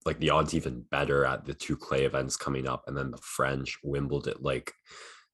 like 0.05 0.19
the 0.21 0.31
odds 0.31 0.55
even 0.55 0.85
better 0.91 1.25
at 1.25 1.45
the 1.45 1.55
two 1.55 1.77
clay 1.77 2.05
events 2.05 2.37
coming 2.37 2.69
up 2.69 2.85
and 2.87 2.97
then 2.97 3.11
the 3.11 3.19
French 3.19 3.79
Wimbledon 3.83 4.35
like 4.41 4.73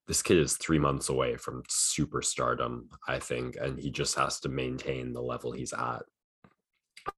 this 0.06 0.22
kid 0.22 0.38
is 0.38 0.56
3 0.56 0.78
months 0.78 1.08
away 1.08 1.36
from 1.36 1.62
superstardom 1.64 2.88
I 3.06 3.18
think 3.18 3.56
and 3.56 3.78
he 3.78 3.90
just 3.90 4.16
has 4.16 4.40
to 4.40 4.48
maintain 4.48 5.12
the 5.12 5.22
level 5.22 5.52
he's 5.52 5.72
at. 5.72 6.02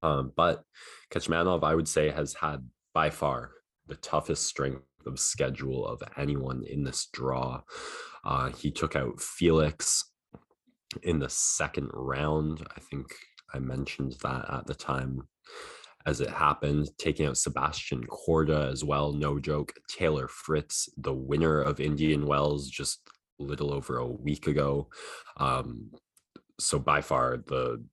Um, 0.02 0.32
but 0.36 0.64
Kecmanov 1.10 1.64
I 1.64 1.74
would 1.74 1.88
say 1.88 2.10
has 2.10 2.34
had 2.34 2.68
by 2.94 3.10
far 3.10 3.52
the 3.86 3.96
toughest 3.96 4.46
strength 4.46 4.84
of 5.06 5.18
schedule 5.18 5.86
of 5.86 6.02
anyone 6.16 6.64
in 6.64 6.84
this 6.84 7.08
draw. 7.12 7.62
Uh, 8.24 8.50
he 8.50 8.70
took 8.70 8.94
out 8.94 9.20
Felix 9.20 10.12
in 11.02 11.18
the 11.18 11.28
second 11.28 11.90
round. 11.92 12.66
I 12.76 12.80
think 12.80 13.06
I 13.52 13.58
mentioned 13.58 14.16
that 14.22 14.46
at 14.50 14.66
the 14.66 14.74
time 14.74 15.28
as 16.06 16.20
it 16.20 16.30
happened, 16.30 16.90
taking 16.98 17.26
out 17.26 17.36
Sebastian 17.36 18.04
Corda 18.04 18.68
as 18.70 18.84
well. 18.84 19.12
No 19.12 19.38
joke. 19.38 19.72
Taylor 19.88 20.28
Fritz, 20.28 20.88
the 20.96 21.12
winner 21.12 21.60
of 21.60 21.80
Indian 21.80 22.26
Wells, 22.26 22.68
just 22.68 23.00
a 23.40 23.42
little 23.42 23.72
over 23.72 23.98
a 23.98 24.06
week 24.06 24.46
ago. 24.46 24.88
Um, 25.36 25.90
so 26.58 26.78
by 26.78 27.00
far 27.00 27.38
the 27.38 27.84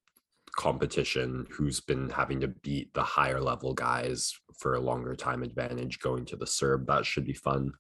competition 0.59 1.47
who's 1.49 1.79
been 1.79 2.09
having 2.09 2.41
to 2.41 2.49
beat 2.49 2.93
the 2.93 3.01
higher 3.01 3.39
level 3.39 3.73
guys 3.73 4.33
for 4.57 4.75
a 4.75 4.79
longer 4.81 5.15
time 5.15 5.41
advantage 5.41 5.99
going 5.99 6.25
to 6.25 6.35
the 6.35 6.45
Serb. 6.45 6.85
That 6.85 7.05
should 7.05 7.23
be 7.23 7.33
fun. 7.33 7.71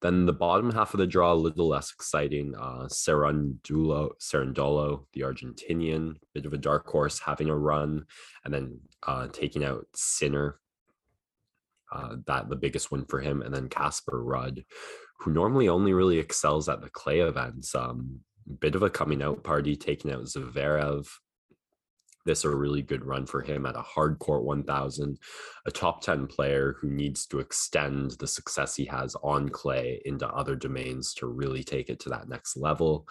Then 0.00 0.24
the 0.24 0.32
bottom 0.32 0.72
half 0.72 0.94
of 0.94 1.00
the 1.00 1.06
draw, 1.06 1.34
a 1.34 1.34
little 1.34 1.68
less 1.68 1.92
exciting. 1.92 2.54
Uh, 2.58 2.88
Cerundolo, 2.88 4.14
the 5.12 5.20
Argentinian, 5.20 6.14
bit 6.32 6.46
of 6.46 6.54
a 6.54 6.58
dark 6.58 6.86
horse, 6.86 7.18
having 7.18 7.50
a 7.50 7.56
run, 7.56 8.06
and 8.42 8.54
then 8.54 8.80
uh, 9.06 9.28
taking 9.28 9.62
out 9.62 9.84
Sinner. 9.94 10.58
Uh, 11.92 12.16
that 12.26 12.48
the 12.48 12.56
biggest 12.56 12.90
win 12.90 13.04
for 13.04 13.20
him, 13.20 13.42
and 13.42 13.54
then 13.54 13.68
Casper 13.68 14.24
Ruud, 14.24 14.64
who 15.20 15.30
normally 15.30 15.68
only 15.68 15.92
really 15.92 16.18
excels 16.18 16.70
at 16.70 16.80
the 16.80 16.88
clay 16.88 17.20
events. 17.20 17.74
Um, 17.74 18.20
bit 18.60 18.74
of 18.74 18.82
a 18.82 18.88
coming 18.88 19.22
out 19.22 19.44
party, 19.44 19.76
taking 19.76 20.10
out 20.10 20.24
Zverev, 20.24 21.06
this 22.24 22.44
a 22.44 22.50
really 22.50 22.82
good 22.82 23.04
run 23.04 23.26
for 23.26 23.42
him 23.42 23.66
at 23.66 23.76
a 23.76 23.82
hard 23.82 24.18
court 24.18 24.44
1000 24.44 25.18
a 25.66 25.70
top 25.70 26.00
10 26.02 26.26
player 26.26 26.76
who 26.80 26.90
needs 26.90 27.26
to 27.26 27.38
extend 27.38 28.12
the 28.12 28.26
success 28.26 28.74
he 28.74 28.84
has 28.84 29.14
on 29.22 29.48
clay 29.48 30.00
into 30.04 30.26
other 30.28 30.56
domains 30.56 31.14
to 31.14 31.26
really 31.26 31.62
take 31.62 31.90
it 31.90 32.00
to 32.00 32.08
that 32.08 32.28
next 32.28 32.56
level. 32.56 33.06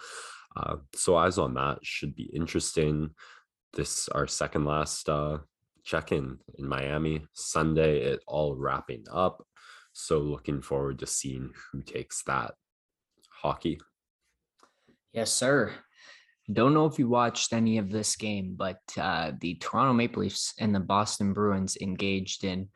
Uh, 0.56 0.76
so 0.94 1.16
eyes 1.16 1.38
on 1.38 1.54
that 1.54 1.78
should 1.82 2.14
be 2.14 2.30
interesting. 2.34 3.10
This 3.72 4.08
our 4.08 4.26
second 4.26 4.64
last 4.64 5.08
uh, 5.08 5.38
check-in 5.84 6.38
in 6.58 6.66
miami 6.66 7.26
sunday 7.34 7.98
it 7.98 8.20
all 8.26 8.54
wrapping 8.56 9.04
up. 9.12 9.44
So 9.92 10.18
looking 10.18 10.62
forward 10.62 10.98
to 11.00 11.06
seeing 11.06 11.52
who 11.70 11.82
takes 11.82 12.22
that 12.24 12.54
hockey. 13.30 13.80
Yes 15.12 15.32
sir 15.32 15.72
don't 16.52 16.74
know 16.74 16.86
if 16.86 16.98
you 16.98 17.08
watched 17.08 17.52
any 17.52 17.78
of 17.78 17.90
this 17.90 18.16
game, 18.16 18.54
but 18.56 18.80
uh, 18.98 19.32
the 19.40 19.54
Toronto 19.56 19.94
Maple 19.94 20.22
Leafs 20.22 20.54
and 20.58 20.74
the 20.74 20.80
Boston 20.80 21.32
Bruins 21.32 21.76
engaged 21.80 22.44
in 22.44 22.68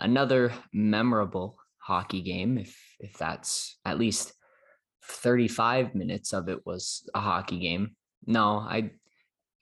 another 0.00 0.52
memorable 0.72 1.56
hockey 1.78 2.22
game. 2.22 2.58
If 2.58 2.76
if 2.98 3.16
that's 3.16 3.78
at 3.84 3.98
least 3.98 4.32
35 5.08 5.94
minutes 5.94 6.32
of 6.32 6.48
it 6.48 6.64
was 6.66 7.08
a 7.14 7.20
hockey 7.20 7.60
game. 7.60 7.94
No, 8.26 8.58
I 8.58 8.90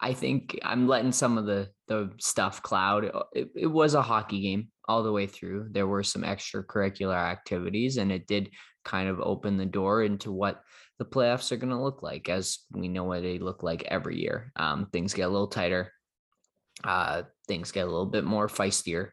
I 0.01 0.15
think 0.15 0.59
I'm 0.63 0.89
letting 0.89 1.13
some 1.13 1.37
of 1.37 1.47
the 1.47 1.69
the 1.89 2.11
stuff 2.19 2.63
cloud. 2.63 3.11
It, 3.33 3.51
it 3.55 3.67
was 3.67 3.95
a 3.95 4.03
hockey 4.03 4.41
game 4.41 4.69
all 4.89 5.03
the 5.03 5.13
way 5.13 5.27
through. 5.27 5.69
There 5.71 5.87
were 5.87 6.03
some 6.03 6.23
extracurricular 6.23 7.17
activities, 7.17 7.99
and 7.99 8.11
it 8.11 8.27
did 8.27 8.51
kind 8.85 9.09
of 9.09 9.21
open 9.21 9.57
the 9.57 9.67
door 9.67 10.03
into 10.03 10.33
what 10.33 10.63
the 11.03 11.09
playoffs 11.09 11.51
are 11.51 11.57
going 11.57 11.73
to 11.73 11.83
look 11.83 12.01
like, 12.01 12.29
as 12.29 12.61
we 12.71 12.87
know 12.87 13.03
what 13.03 13.23
they 13.23 13.41
look 13.41 13.65
like 13.65 13.83
every 13.89 14.21
year. 14.21 14.53
Um, 14.55 14.87
things 14.93 15.15
get 15.15 15.23
a 15.23 15.29
little 15.29 15.49
tighter, 15.49 15.93
uh, 16.85 17.23
things 17.49 17.73
get 17.73 17.89
a 17.89 17.91
little 17.91 18.07
bit 18.07 18.23
more 18.23 18.47
feistier. 18.47 19.11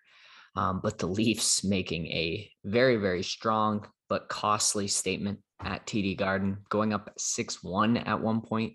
Um, 0.56 0.82
but 0.84 1.00
the 1.00 1.08
Leafs 1.08 1.64
making 1.64 2.06
a 2.08 2.48
very, 2.64 2.98
very 2.98 3.24
strong 3.24 3.88
but 4.08 4.30
costly 4.30 4.88
statement 4.88 5.40
at 5.64 5.86
TD 5.88 6.16
Garden, 6.16 6.60
going 6.70 6.94
up 6.94 7.12
6 7.18 7.64
1 7.64 7.98
at 7.98 8.22
one 8.22 8.42
point. 8.42 8.74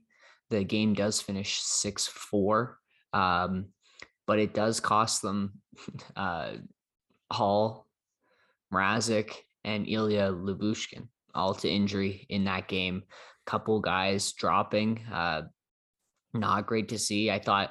The 0.50 0.64
game 0.64 0.92
does 0.94 1.20
finish 1.20 1.60
6 1.60 2.08
4, 2.08 2.78
um, 3.12 3.66
but 4.26 4.40
it 4.40 4.54
does 4.54 4.80
cost 4.80 5.22
them 5.22 5.60
uh, 6.16 6.54
Hall, 7.30 7.86
Mrazek, 8.72 9.34
and 9.62 9.88
Ilya 9.88 10.32
Lyubushkin 10.32 11.06
all 11.34 11.54
to 11.54 11.68
injury 11.68 12.26
in 12.28 12.44
that 12.44 12.68
game. 12.68 13.02
Couple 13.46 13.80
guys 13.80 14.32
dropping. 14.32 15.04
Uh, 15.12 15.42
not 16.32 16.66
great 16.66 16.88
to 16.88 16.98
see. 16.98 17.30
I 17.30 17.38
thought 17.38 17.70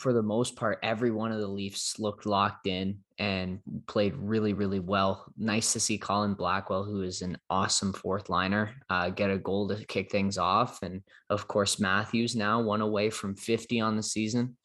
for 0.00 0.14
the 0.14 0.22
most 0.22 0.56
part, 0.56 0.78
every 0.82 1.10
one 1.10 1.30
of 1.30 1.40
the 1.40 1.46
Leafs 1.46 1.98
looked 1.98 2.24
locked 2.24 2.66
in 2.66 3.00
and 3.18 3.60
played 3.86 4.16
really, 4.16 4.54
really 4.54 4.80
well. 4.80 5.30
Nice 5.36 5.74
to 5.74 5.80
see 5.80 5.98
Colin 5.98 6.32
Blackwell, 6.32 6.84
who 6.84 7.02
is 7.02 7.20
an 7.20 7.36
awesome 7.50 7.92
fourth 7.92 8.30
liner, 8.30 8.70
uh, 8.88 9.10
get 9.10 9.30
a 9.30 9.36
goal 9.36 9.68
to 9.68 9.84
kick 9.84 10.10
things 10.10 10.38
off. 10.38 10.82
And 10.82 11.02
of 11.28 11.46
course, 11.46 11.78
Matthews 11.78 12.34
now 12.34 12.62
one 12.62 12.80
away 12.80 13.10
from 13.10 13.36
50 13.36 13.78
on 13.80 13.94
the 13.94 14.02
season 14.02 14.56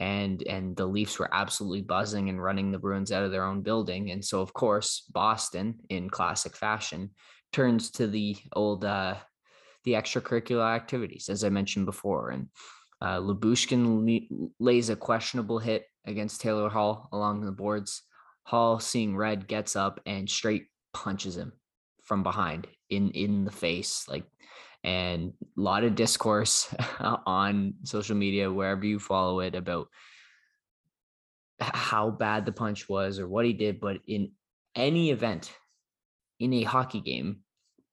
and 0.00 0.42
and 0.48 0.74
the 0.76 0.86
Leafs 0.86 1.18
were 1.18 1.32
absolutely 1.32 1.82
buzzing 1.82 2.30
and 2.30 2.42
running 2.42 2.72
the 2.72 2.78
Bruins 2.78 3.12
out 3.12 3.22
of 3.22 3.30
their 3.30 3.44
own 3.44 3.60
building. 3.60 4.10
And 4.10 4.24
so, 4.24 4.40
of 4.40 4.52
course, 4.52 5.04
Boston, 5.12 5.76
in 5.90 6.08
classic 6.08 6.56
fashion, 6.56 7.10
turns 7.52 7.90
to 7.92 8.06
the 8.06 8.36
old 8.54 8.84
uh, 8.84 9.16
the 9.84 9.92
extracurricular 9.92 10.74
activities, 10.74 11.28
as 11.28 11.44
I 11.44 11.50
mentioned 11.50 11.86
before. 11.86 12.30
And 12.30 12.48
uh, 13.02 13.18
Lyubushkin 13.18 14.50
lays 14.58 14.88
a 14.88 14.96
questionable 14.96 15.58
hit 15.58 15.84
against 16.06 16.40
Taylor 16.40 16.70
Hall 16.70 17.08
along 17.12 17.44
the 17.44 17.52
boards. 17.52 18.02
Hall, 18.44 18.80
seeing 18.80 19.16
red, 19.16 19.46
gets 19.46 19.76
up 19.76 20.00
and 20.06 20.28
straight 20.28 20.66
punches 20.94 21.36
him 21.36 21.52
from 22.02 22.22
behind 22.22 22.66
in 22.88 23.10
in 23.10 23.44
the 23.44 23.52
face, 23.52 24.06
like 24.08 24.24
and 24.82 25.32
a 25.56 25.60
lot 25.60 25.84
of 25.84 25.94
discourse 25.94 26.74
on 27.00 27.74
social 27.84 28.16
media 28.16 28.50
wherever 28.50 28.84
you 28.84 28.98
follow 28.98 29.40
it 29.40 29.54
about 29.54 29.88
how 31.60 32.10
bad 32.10 32.46
the 32.46 32.52
punch 32.52 32.88
was 32.88 33.18
or 33.18 33.28
what 33.28 33.44
he 33.44 33.52
did 33.52 33.80
but 33.80 33.98
in 34.06 34.30
any 34.74 35.10
event 35.10 35.52
in 36.38 36.52
a 36.54 36.62
hockey 36.62 37.00
game 37.00 37.40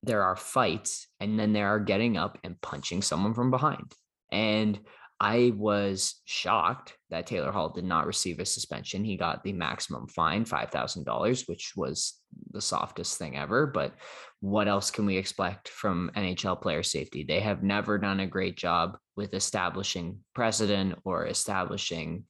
there 0.04 0.24
are 0.24 0.36
fights 0.36 1.08
and 1.20 1.40
then 1.40 1.54
there 1.54 1.68
are 1.68 1.80
getting 1.80 2.18
up 2.18 2.38
and 2.44 2.60
punching 2.62 3.02
someone 3.02 3.34
from 3.34 3.52
behind. 3.52 3.94
And 4.32 4.80
I 5.20 5.52
was 5.56 6.22
shocked 6.26 6.96
that 7.10 7.26
Taylor 7.26 7.52
Hall 7.52 7.70
did 7.70 7.84
not 7.84 8.06
receive 8.06 8.40
a 8.40 8.46
suspension. 8.46 9.04
He 9.04 9.18
got 9.18 9.44
the 9.44 9.54
maximum 9.54 10.08
fine, 10.08 10.46
$5,000, 10.46 11.50
which 11.50 11.74
was 11.76 12.20
the 12.52 12.62
softest 12.62 13.18
thing 13.18 13.36
ever. 13.36 13.66
But 13.66 13.94
what 14.42 14.68
else 14.68 14.92
can 14.92 15.08
we 15.08 15.18
expect 15.18 15.70
from 15.70 16.12
NHL 16.16 16.62
player 16.62 16.84
safety? 16.84 17.24
They 17.24 17.40
have 17.40 17.64
never 17.64 17.98
done 17.98 18.20
a 18.20 18.28
great 18.28 18.58
job 18.58 18.98
with 19.16 19.34
establishing 19.34 20.20
precedent 20.36 21.00
or 21.04 21.26
establishing 21.26 22.26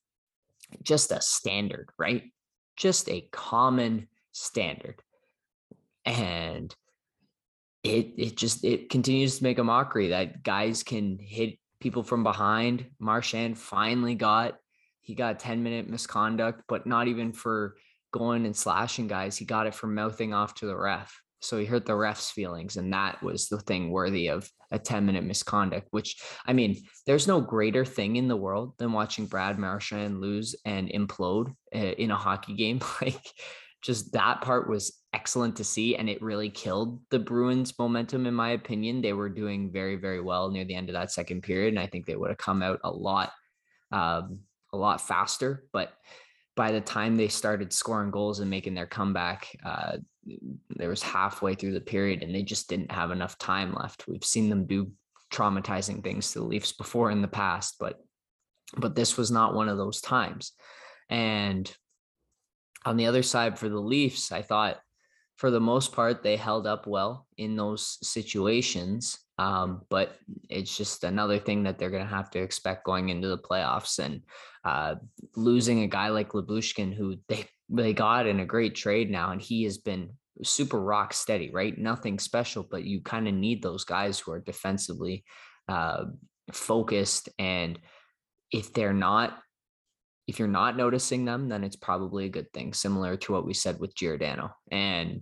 just 0.82 1.12
a 1.12 1.20
standard, 1.20 1.90
right? 2.00 2.24
Just 2.78 3.10
a 3.10 3.28
common 3.32 4.08
standard. 4.32 5.02
And 6.06 6.74
it 7.84 8.14
it 8.18 8.38
just 8.38 8.64
it 8.64 8.90
continues 8.90 9.38
to 9.38 9.44
make 9.44 9.60
a 9.60 9.64
mockery 9.64 10.10
that 10.10 10.44
guys 10.44 10.84
can 10.84 11.18
hit 11.20 11.58
people 11.80 12.04
from 12.04 12.24
behind. 12.24 12.86
Marchand 13.00 13.58
finally 13.58 14.16
got 14.16 14.58
he 15.02 15.16
got 15.16 15.40
10 15.40 15.64
minute 15.64 15.90
misconduct, 15.90 16.64
but 16.68 16.86
not 16.86 17.08
even 17.08 17.32
for 17.32 17.78
going 18.12 18.46
and 18.46 18.56
slashing 18.56 19.08
guys. 19.08 19.38
He 19.38 19.46
got 19.46 19.66
it 19.66 19.74
for 19.74 19.88
mouthing 19.88 20.34
off 20.34 20.56
to 20.56 20.66
the 20.66 20.76
ref. 20.76 21.22
So 21.40 21.58
he 21.58 21.66
hurt 21.66 21.86
the 21.86 21.96
ref's 21.96 22.32
feelings. 22.32 22.78
And 22.78 22.92
that 22.94 23.22
was 23.24 23.48
the 23.48 23.60
thing 23.60 23.90
worthy 23.92 24.28
of 24.28 24.50
a 24.72 24.80
10 24.80 25.06
minute 25.06 25.24
misconduct, 25.24 25.88
which 25.92 26.22
I 26.46 26.54
mean, 26.54 26.84
there's 27.06 27.28
no 27.28 27.40
greater 27.40 27.86
thing 27.86 28.18
in 28.18 28.28
the 28.28 28.36
world 28.36 28.74
than 28.80 28.92
watching 28.92 29.28
Brad 29.28 29.58
Marchand 29.58 30.20
lose 30.20 30.56
and 30.66 30.90
implode 30.90 31.54
eh, 31.72 31.94
in 31.98 32.12
a 32.12 32.18
hockey 32.18 32.56
game. 32.56 32.82
like 33.02 33.22
just 33.82 34.14
that 34.14 34.42
part 34.42 34.70
was 34.70 34.98
excellent 35.18 35.56
to 35.56 35.64
see 35.64 35.96
and 35.96 36.08
it 36.10 36.22
really 36.22 36.50
killed 36.50 37.00
the 37.10 37.18
Bruins 37.18 37.74
momentum 37.80 38.28
in 38.28 38.34
my 38.34 38.52
opinion. 38.52 39.02
They 39.02 39.14
were 39.14 39.30
doing 39.30 39.72
very 39.72 39.96
very 39.96 40.22
well 40.22 40.52
near 40.52 40.66
the 40.66 40.76
end 40.76 40.90
of 40.90 40.94
that 40.94 41.12
second 41.12 41.42
period 41.42 41.74
and 41.74 41.80
I 41.80 41.88
think 41.88 42.06
they 42.06 42.16
would 42.16 42.30
have 42.30 42.38
come 42.38 42.62
out 42.62 42.80
a 42.84 42.92
lot 42.92 43.32
um, 43.92 44.40
a 44.74 44.78
lot 44.78 45.02
faster, 45.02 45.66
but 45.74 45.94
by 46.56 46.72
the 46.72 46.82
time 46.82 47.16
they 47.16 47.28
started 47.28 47.72
scoring 47.72 48.12
goals 48.12 48.40
and 48.40 48.50
making 48.50 48.74
their 48.74 48.88
comeback, 48.88 49.48
uh, 49.64 49.98
there 50.70 50.90
was 50.90 51.04
halfway 51.04 51.54
through 51.56 51.74
the 51.74 51.90
period 51.94 52.24
and 52.24 52.34
they 52.34 52.44
just 52.44 52.68
didn't 52.68 52.92
have 52.92 53.12
enough 53.12 53.38
time 53.38 53.74
left. 53.74 54.08
We've 54.08 54.24
seen 54.24 54.50
them 54.50 54.66
do 54.66 54.92
traumatizing 55.32 56.04
things 56.04 56.32
to 56.32 56.40
the 56.40 56.46
Leafs 56.46 56.74
before 56.74 57.12
in 57.12 57.22
the 57.22 57.28
past, 57.28 57.76
but 57.80 58.00
but 58.76 58.96
this 58.96 59.16
was 59.16 59.32
not 59.32 59.54
one 59.54 59.70
of 59.70 59.78
those 59.78 60.02
times. 60.02 60.52
And 61.10 61.72
on 62.86 62.98
the 62.98 63.06
other 63.06 63.24
side 63.24 63.58
for 63.58 63.70
the 63.70 63.80
Leafs, 63.80 64.32
I 64.32 64.42
thought 64.42 64.78
for 65.38 65.52
the 65.52 65.60
most 65.60 65.94
part 65.94 66.24
they 66.24 66.36
held 66.36 66.68
up 66.68 66.88
well 66.88 67.28
in 67.38 67.56
those 67.56 67.98
situations. 68.02 69.18
Um, 69.40 69.84
but 69.90 70.18
it's 70.50 70.76
just 70.76 71.04
another 71.04 71.38
thing 71.38 71.64
that 71.64 71.78
they're 71.78 71.92
going 71.92 72.08
to 72.08 72.16
have 72.16 72.32
to 72.32 72.40
expect 72.40 72.86
going 72.86 73.10
into 73.10 73.28
the 73.28 73.38
playoffs 73.38 74.00
and 74.00 74.22
uh, 74.66 74.96
losing 75.36 75.84
a 75.84 75.88
guy 75.88 76.10
like 76.10 76.30
Lyubushkin, 76.30 76.94
who 76.94 77.18
they 77.30 77.46
they 77.70 77.94
got 77.94 78.28
in 78.28 78.40
a 78.40 78.46
great 78.46 78.76
trade 78.76 79.12
now, 79.12 79.32
and 79.32 79.42
he 79.42 79.64
has 79.64 79.78
been 79.78 80.10
super 80.44 80.80
rock 80.80 81.14
steady, 81.14 81.52
right? 81.52 81.78
Nothing 81.78 82.20
special, 82.20 82.64
but 82.70 82.84
you 82.84 83.02
kind 83.02 83.28
of 83.28 83.34
need 83.34 83.62
those 83.62 83.84
guys 83.84 84.20
who 84.20 84.32
are 84.32 84.40
defensively 84.40 85.24
uh, 85.68 86.06
focused. 86.52 87.30
And 87.38 87.80
if 88.52 88.74
they're 88.74 88.94
not, 88.94 89.38
if 90.28 90.40
you're 90.40 90.48
not 90.48 90.78
noticing 90.78 91.26
them, 91.26 91.50
then 91.50 91.64
it's 91.64 91.76
probably 91.76 92.26
a 92.26 92.30
good 92.30 92.52
thing, 92.54 92.74
similar 92.74 93.18
to 93.18 93.32
what 93.32 93.46
we 93.46 93.54
said 93.54 93.80
with 93.80 93.96
Giordano. 93.96 94.52
And 94.72 95.22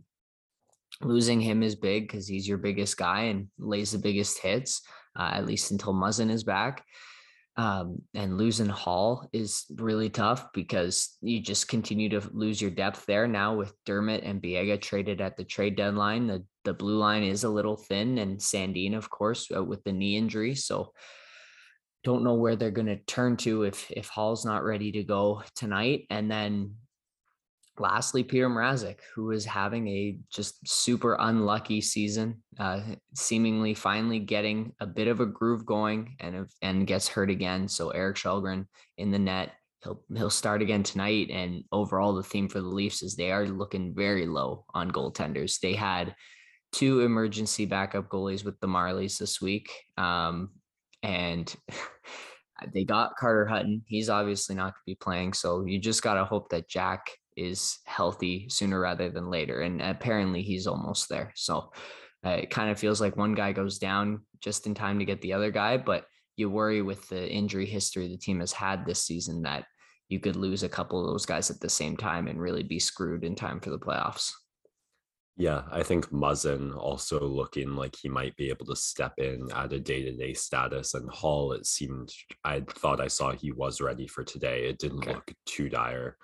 losing 1.02 1.42
him 1.42 1.64
is 1.64 1.76
big 1.76 2.08
because 2.08 2.28
he's 2.28 2.48
your 2.48 2.58
biggest 2.58 2.98
guy 2.98 3.24
and 3.24 3.48
lays 3.58 3.92
the 3.92 3.98
biggest 3.98 4.40
hits, 4.40 4.82
uh, 5.18 5.32
at 5.34 5.46
least 5.46 5.72
until 5.72 5.94
Muzzin 5.94 6.30
is 6.30 6.44
back. 6.44 6.84
Um, 7.58 8.02
and 8.14 8.38
losing 8.38 8.68
Hall 8.68 9.30
is 9.32 9.66
really 9.76 10.10
tough 10.10 10.52
because 10.54 11.18
you 11.22 11.40
just 11.40 11.70
continue 11.70 12.10
to 12.10 12.22
lose 12.34 12.62
your 12.62 12.72
depth 12.72 13.06
there. 13.06 13.28
Now 13.28 13.56
with 13.56 13.74
Dermott 13.86 14.24
and 14.24 14.42
Biega 14.42 14.82
traded 14.82 15.22
at 15.22 15.38
the 15.38 15.46
trade 15.46 15.78
deadline, 15.78 16.28
the 16.28 16.44
the 16.66 16.74
blue 16.74 16.98
line 16.98 17.24
is 17.24 17.44
a 17.44 17.50
little 17.50 17.78
thin, 17.78 18.18
and 18.18 18.40
Sandin, 18.40 18.98
of 18.98 19.10
course, 19.10 19.50
uh, 19.56 19.64
with 19.64 19.84
the 19.84 19.94
knee 19.94 20.18
injury. 20.18 20.56
So 20.56 20.92
don't 22.04 22.24
know 22.24 22.34
where 22.34 22.56
they're 22.56 22.72
going 22.72 22.88
to 22.88 22.98
turn 22.98 23.38
to 23.38 23.64
if 23.64 23.90
if 23.90 24.10
Hall's 24.10 24.46
not 24.46 24.66
ready 24.66 24.92
to 24.94 25.04
go 25.04 25.42
tonight. 25.56 26.08
And 26.10 26.30
then 26.30 26.76
lastly, 27.80 28.24
Peter 28.24 28.50
Mrazek, 28.50 29.00
who 29.14 29.32
is 29.32 29.46
having 29.46 29.88
a 29.88 30.18
just 30.32 30.68
super 30.68 31.18
unlucky 31.20 31.82
season, 31.82 32.42
uh, 32.60 32.82
seemingly 33.14 33.74
finally 33.74 34.20
getting 34.20 34.74
a 34.80 34.86
bit 34.86 35.08
of 35.08 35.20
a 35.20 35.26
groove 35.26 35.66
going 35.66 36.16
and 36.20 36.48
and 36.62 36.88
gets 36.88 37.08
hurt 37.08 37.30
again. 37.30 37.68
So 37.68 37.90
Erik 37.90 38.18
Källgren 38.18 38.68
in 38.98 39.12
the 39.12 39.20
net. 39.20 39.54
He'll 39.84 40.02
he'll 40.16 40.30
start 40.30 40.62
again 40.62 40.84
tonight. 40.84 41.30
And 41.30 41.64
overall, 41.72 42.16
the 42.16 42.24
theme 42.24 42.48
for 42.48 42.60
the 42.60 42.68
Leafs 42.68 43.04
is 43.04 43.16
they 43.16 43.32
are 43.32 43.46
looking 43.46 43.94
very 43.94 44.26
low 44.26 44.66
on 44.74 44.92
goaltenders. 44.92 45.60
They 45.60 45.74
had 45.74 46.16
two 46.72 47.02
emergency 47.02 47.66
backup 47.66 48.10
goalies 48.10 48.44
with 48.44 48.60
the 48.60 48.68
Marlies 48.68 49.18
this 49.18 49.42
week, 49.42 49.70
um, 49.98 50.52
and. 51.04 51.54
they 52.74 52.86
got 52.86 53.18
Carter 53.18 53.46
Hutton. 53.46 53.84
He's 53.86 54.10
obviously 54.10 54.56
not 54.56 54.74
going 54.74 54.74
to 54.74 54.86
be 54.86 54.96
playing. 54.96 55.34
So 55.34 55.66
you 55.66 55.78
just 55.78 56.02
got 56.02 56.14
to 56.14 56.24
hope 56.24 56.48
that 56.50 56.70
Jack 56.70 57.12
is 57.36 57.80
healthy 57.86 58.48
sooner 58.50 58.80
rather 58.80 59.10
than 59.10 59.30
later. 59.30 59.62
And 59.62 59.82
apparently 59.82 60.42
he's 60.42 60.68
almost 60.68 61.10
there. 61.10 61.32
So 61.36 61.72
uh, 62.26 62.30
it 62.30 62.50
kind 62.50 62.70
of 62.70 62.80
feels 62.80 63.02
like 63.02 63.18
one 63.18 63.36
guy 63.36 63.52
goes 63.52 63.78
down 63.78 64.22
just 64.42 64.68
in 64.68 64.74
time 64.74 65.00
to 65.00 65.06
get 65.06 65.22
the 65.22 65.34
other 65.34 65.52
guy. 65.52 65.78
But 65.78 66.06
you 66.38 66.50
worry 66.50 66.82
with 66.82 67.08
the 67.10 67.30
injury 67.30 67.66
history 67.66 68.08
the 68.08 68.18
team 68.18 68.40
has 68.40 68.52
had 68.52 68.86
this 68.86 69.04
season 69.04 69.42
that 69.44 69.66
you 70.10 70.20
could 70.20 70.36
lose 70.36 70.64
a 70.64 70.70
couple 70.70 71.00
of 71.00 71.12
those 71.12 71.26
guys 71.26 71.50
at 71.50 71.60
the 71.60 71.70
same 71.70 71.98
time 71.98 72.28
and 72.28 72.40
really 72.40 72.64
be 72.64 72.80
screwed 72.80 73.24
in 73.24 73.36
time 73.36 73.60
for 73.60 73.70
the 73.70 73.80
playoffs. 73.80 74.32
Yeah, 75.38 75.64
I 75.70 75.84
think 75.84 76.12
Muzzin 76.12 76.78
also 76.78 77.20
looking 77.20 77.76
like 77.76 77.96
he 77.96 78.08
might 78.08 78.38
be 78.38 78.50
able 78.50 78.66
to 78.68 78.76
step 78.76 79.14
in 79.18 79.50
at 79.54 79.74
a 79.74 79.80
day 79.80 80.02
to 80.04 80.16
day 80.16 80.34
status. 80.34 80.94
And 80.94 81.10
Hall, 81.10 81.52
it 81.52 81.66
seemed, 81.66 82.10
I 82.46 82.62
thought 82.62 83.02
I 83.02 83.08
saw 83.08 83.32
he 83.32 83.52
was 83.52 83.82
ready 83.82 84.08
for 84.08 84.24
today. 84.24 84.66
It 84.70 84.80
didn't 84.80 85.00
okay. 85.00 85.14
look 85.14 85.34
too 85.46 85.68
dire. 85.68 86.18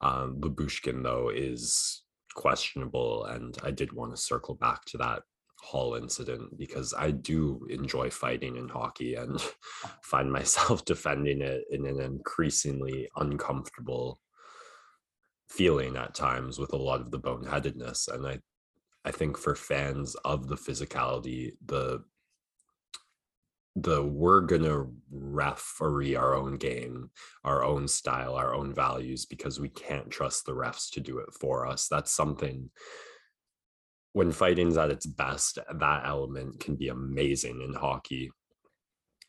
Um, 0.00 0.40
Lyubushkin, 0.40 1.02
though, 1.02 1.30
is 1.30 2.02
questionable. 2.34 3.24
And 3.24 3.56
I 3.62 3.70
did 3.70 3.92
want 3.92 4.14
to 4.14 4.16
circle 4.20 4.54
back 4.54 4.84
to 4.86 4.98
that 4.98 5.22
Hall 5.60 5.96
incident 5.96 6.56
because 6.56 6.94
I 6.96 7.10
do 7.10 7.66
enjoy 7.68 8.10
fighting 8.10 8.56
in 8.56 8.68
hockey 8.68 9.16
and 9.16 9.40
find 10.02 10.30
myself 10.30 10.84
defending 10.86 11.42
it 11.42 11.64
in 11.70 11.84
an 11.84 12.00
increasingly 12.00 13.08
uncomfortable 13.16 14.20
feeling 15.48 15.96
at 15.96 16.14
times 16.14 16.58
with 16.58 16.72
a 16.72 16.76
lot 16.76 17.00
of 17.00 17.10
the 17.10 17.18
boneheadedness. 17.18 18.06
And 18.06 18.26
I 18.26 18.38
I 19.04 19.10
think 19.10 19.38
for 19.38 19.54
fans 19.54 20.14
of 20.24 20.48
the 20.48 20.56
physicality, 20.56 21.52
the 21.64 22.04
the 23.76 24.02
we're 24.02 24.40
gonna 24.40 24.86
referee 25.10 26.16
our 26.16 26.34
own 26.34 26.56
game 26.56 27.10
our 27.44 27.62
own 27.62 27.86
style 27.86 28.34
our 28.34 28.54
own 28.54 28.74
values 28.74 29.26
because 29.26 29.60
we 29.60 29.68
can't 29.68 30.10
trust 30.10 30.44
the 30.46 30.52
refs 30.52 30.90
to 30.90 31.00
do 31.00 31.18
it 31.18 31.28
for 31.40 31.66
us. 31.66 31.88
That's 31.88 32.12
something 32.12 32.70
when 34.12 34.32
fighting's 34.32 34.76
at 34.76 34.90
its 34.90 35.06
best 35.06 35.58
that 35.72 36.06
element 36.06 36.60
can 36.60 36.76
be 36.76 36.88
amazing 36.88 37.60
in 37.62 37.74
hockey. 37.74 38.30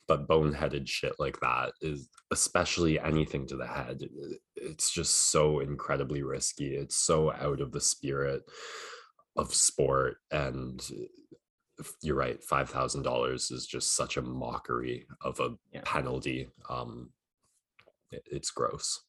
But 0.07 0.27
boneheaded 0.27 0.87
shit 0.87 1.13
like 1.19 1.39
that 1.41 1.73
is 1.81 2.09
especially 2.31 2.99
anything 2.99 3.45
to 3.47 3.57
the 3.57 3.67
head 3.67 4.01
it's 4.55 4.91
just 4.91 5.31
so 5.31 5.59
incredibly 5.59 6.23
risky. 6.23 6.75
It's 6.75 6.95
so 6.95 7.31
out 7.31 7.61
of 7.61 7.71
the 7.71 7.81
spirit 7.81 8.43
of 9.35 9.53
sport 9.53 10.17
and 10.31 10.81
you're 12.01 12.15
right 12.15 12.43
five 12.43 12.69
thousand 12.69 13.03
dollars 13.03 13.51
is 13.51 13.65
just 13.65 13.95
such 13.95 14.17
a 14.17 14.21
mockery 14.21 15.05
of 15.21 15.39
a 15.39 15.55
yeah. 15.73 15.81
penalty 15.83 16.47
um 16.69 17.09
it, 18.11 18.23
it's 18.31 18.51
gross 18.51 19.01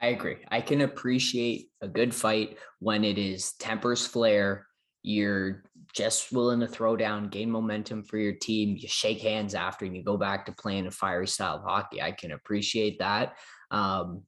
i 0.00 0.08
agree 0.08 0.38
i 0.48 0.60
can 0.60 0.82
appreciate 0.82 1.70
a 1.80 1.88
good 1.88 2.14
fight 2.14 2.58
when 2.80 3.04
it 3.04 3.18
is 3.18 3.52
tempers 3.54 4.06
flare 4.06 4.66
you're 5.02 5.64
just 5.94 6.30
willing 6.30 6.60
to 6.60 6.66
throw 6.66 6.96
down 6.96 7.28
gain 7.28 7.50
momentum 7.50 8.02
for 8.02 8.18
your 8.18 8.34
team 8.34 8.76
you 8.78 8.88
shake 8.88 9.20
hands 9.20 9.54
after 9.54 9.84
and 9.84 9.96
you 9.96 10.02
go 10.02 10.16
back 10.16 10.44
to 10.44 10.52
playing 10.52 10.86
a 10.86 10.90
fiery 10.90 11.26
style 11.26 11.56
of 11.56 11.62
hockey 11.62 12.02
i 12.02 12.12
can 12.12 12.32
appreciate 12.32 12.98
that 12.98 13.36
um 13.70 14.22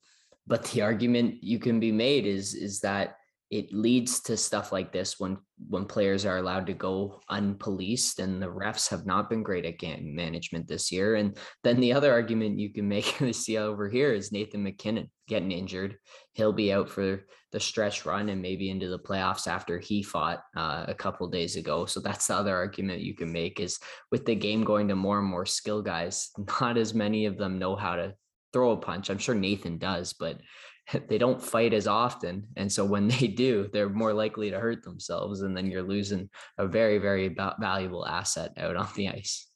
but 0.47 0.65
the 0.67 0.83
argument 0.83 1.43
you 1.43 1.59
can 1.59 1.79
be 1.79 1.93
made 1.93 2.27
is 2.27 2.55
is 2.55 2.81
that 2.81 3.17
it 3.53 3.73
leads 3.73 4.21
to 4.21 4.37
stuff 4.37 4.73
like 4.73 4.93
this 4.93 5.21
when 5.21 5.37
when 5.69 5.85
players 5.85 6.25
are 6.27 6.39
allowed 6.39 6.67
to 6.67 6.73
go 6.73 7.21
unpoliced 7.31 8.19
and 8.19 8.43
the 8.43 8.47
refs 8.47 8.89
have 8.89 9.07
not 9.07 9.29
been 9.29 9.43
great 9.43 9.67
at 9.67 9.79
game 9.79 10.15
management 10.15 10.67
this 10.67 10.91
year 10.91 11.17
and 11.17 11.37
then 11.63 11.79
the 11.79 11.93
other 11.93 12.11
argument 12.11 12.59
you 12.59 12.73
can 12.73 12.89
make 12.97 13.17
to 13.19 13.33
see 13.33 13.59
over 13.59 13.89
here 13.89 14.13
is 14.13 14.33
nathan 14.33 14.63
mackinnon 14.63 15.09
getting 15.33 15.53
injured. 15.53 15.97
He'll 16.35 16.53
be 16.53 16.73
out 16.73 16.91
for 16.91 17.27
the 17.53 17.61
stretch 17.61 18.05
run 18.05 18.29
and 18.29 18.43
maybe 18.43 18.69
into 18.69 18.89
the 18.89 18.99
playoffs 18.99 19.47
after 19.47 19.79
he 19.79 20.03
fought 20.03 20.43
uh, 20.57 20.85
a 20.89 20.95
couple 20.95 21.27
days 21.29 21.57
ago. 21.57 21.87
So 21.87 22.01
that's 22.01 22.27
the 22.27 22.35
other 22.35 22.55
argument 22.55 23.01
you 23.01 23.15
can 23.15 23.33
make 23.33 23.59
is 23.59 23.79
with 24.11 24.27
the 24.27 24.35
game 24.35 24.63
going 24.63 24.89
to 24.89 24.97
more 24.97 25.19
and 25.19 25.27
more 25.29 25.47
skill 25.47 25.81
guys 25.81 26.31
not 26.61 26.77
as 26.77 26.93
many 26.93 27.25
of 27.25 27.39
them 27.39 27.59
know 27.59 27.77
how 27.77 27.97
to 27.97 28.15
throw 28.53 28.73
a 28.73 28.77
punch. 28.77 29.09
I'm 29.09 29.19
sure 29.19 29.35
nathan 29.35 29.79
does 29.79 30.13
but 30.13 30.39
they 31.09 31.19
don't 31.19 31.43
fight 31.43 31.73
as 31.73 31.87
often 31.87 32.47
and 32.57 32.71
so 32.71 32.85
when 32.85 33.09
they 33.21 33.27
do 33.27 33.69
they're 33.73 33.89
more 33.89 34.13
likely 34.13 34.51
to 34.51 34.59
hurt 34.59 34.83
themselves 34.83 35.43
and 35.43 35.57
then 35.57 35.71
you're 35.71 35.83
losing 35.83 36.29
a 36.59 36.67
very 36.67 36.99
very 36.99 37.35
valuable 37.61 38.07
asset 38.07 38.53
out 38.57 38.77
on 38.77 38.89
the 38.97 39.09
ice 39.09 39.49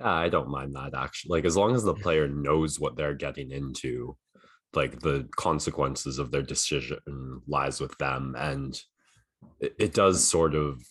ah, 0.00 0.18
i 0.18 0.28
don't 0.28 0.50
mind 0.50 0.74
that 0.74 0.94
actually 0.94 1.30
like 1.36 1.44
as 1.44 1.56
long 1.56 1.74
as 1.74 1.82
the 1.82 1.94
player 1.94 2.28
knows 2.28 2.78
what 2.78 2.96
they're 2.96 3.14
getting 3.14 3.50
into 3.50 4.16
like 4.74 5.00
the 5.00 5.28
consequences 5.36 6.18
of 6.18 6.30
their 6.30 6.42
decision 6.42 6.98
lies 7.46 7.80
with 7.80 7.96
them 7.98 8.34
and 8.38 8.80
it, 9.60 9.74
it 9.78 9.94
does 9.94 10.26
sort 10.26 10.54
of 10.54 10.82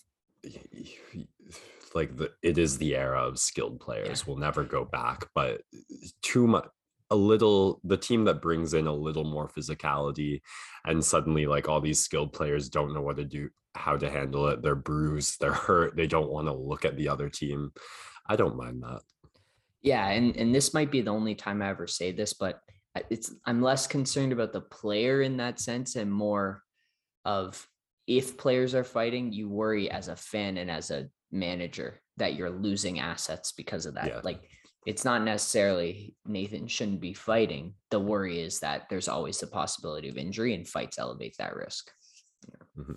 like 1.94 2.16
the 2.16 2.32
it 2.42 2.58
is 2.58 2.78
the 2.78 2.96
era 2.96 3.22
of 3.22 3.40
skilled 3.40 3.80
players 3.80 4.20
yeah. 4.20 4.24
we'll 4.28 4.38
never 4.38 4.64
go 4.64 4.86
back 4.86 5.26
but 5.36 5.62
too 6.22 6.48
much 6.48 6.68
a 7.12 7.16
little 7.16 7.80
the 7.84 7.98
team 7.98 8.24
that 8.26 8.42
brings 8.42 8.74
in 8.74 8.88
a 8.88 8.94
little 8.94 9.26
more 9.26 9.48
physicality 9.50 10.42
and 10.86 11.04
suddenly 11.04 11.46
like 11.46 11.68
all 11.68 11.82
these 11.82 12.00
skilled 12.00 12.34
players 12.34 12.70
don't 12.70 12.94
know 12.94 13.02
what 13.02 13.18
to 13.18 13.26
do 13.26 13.50
how 13.76 13.98
to 13.98 14.10
handle 14.10 14.48
it 14.48 14.62
they're 14.62 14.76
bruised 14.76 15.40
they're 15.40 15.52
hurt 15.52 15.96
they 15.96 16.08
don't 16.08 16.32
want 16.32 16.48
to 16.48 16.54
look 16.54 16.86
at 16.86 16.98
the 16.98 17.10
other 17.10 17.30
team 17.30 17.72
i 18.28 18.36
don't 18.36 18.56
mind 18.56 18.82
that 18.82 19.02
yeah 19.82 20.08
and 20.08 20.36
and 20.38 20.56
this 20.56 20.74
might 20.74 20.90
be 20.90 21.02
the 21.02 21.12
only 21.12 21.36
time 21.36 21.62
i 21.62 21.70
ever 21.70 21.86
say 21.86 22.12
this 22.12 22.34
but 22.34 22.62
it's 23.10 23.34
i'm 23.46 23.62
less 23.62 23.88
concerned 23.88 24.32
about 24.32 24.54
the 24.54 24.62
player 24.62 25.22
in 25.22 25.38
that 25.38 25.60
sense 25.60 25.96
and 25.96 26.12
more 26.12 26.64
of 27.26 27.68
if 28.08 28.38
players 28.38 28.74
are 28.74 28.84
fighting 28.84 29.32
you 29.32 29.50
worry 29.50 29.92
as 29.92 30.08
a 30.08 30.16
fan 30.16 30.58
and 30.58 30.72
as 30.72 30.92
a 30.92 31.08
manager 31.32 32.02
that 32.18 32.36
you're 32.36 32.50
losing 32.50 33.00
assets 33.00 33.52
because 33.52 33.86
of 33.86 33.96
that 33.96 34.08
yeah. 34.08 34.22
like 34.24 34.42
it's 34.86 35.06
not 35.06 35.24
necessarily 35.24 36.16
Nathan 36.26 36.68
shouldn't 36.68 37.02
be 37.02 37.14
fighting. 37.14 37.74
The 37.92 38.00
worry 38.00 38.42
is 38.42 38.60
that 38.60 38.90
there's 38.90 39.08
always 39.08 39.40
the 39.40 39.48
possibility 39.48 40.10
of 40.10 40.18
injury 40.18 40.56
and 40.56 40.68
fights 40.68 40.98
elevate 40.98 41.36
that 41.38 41.56
risk. 41.56 41.92
Mm-hmm. 42.78 42.94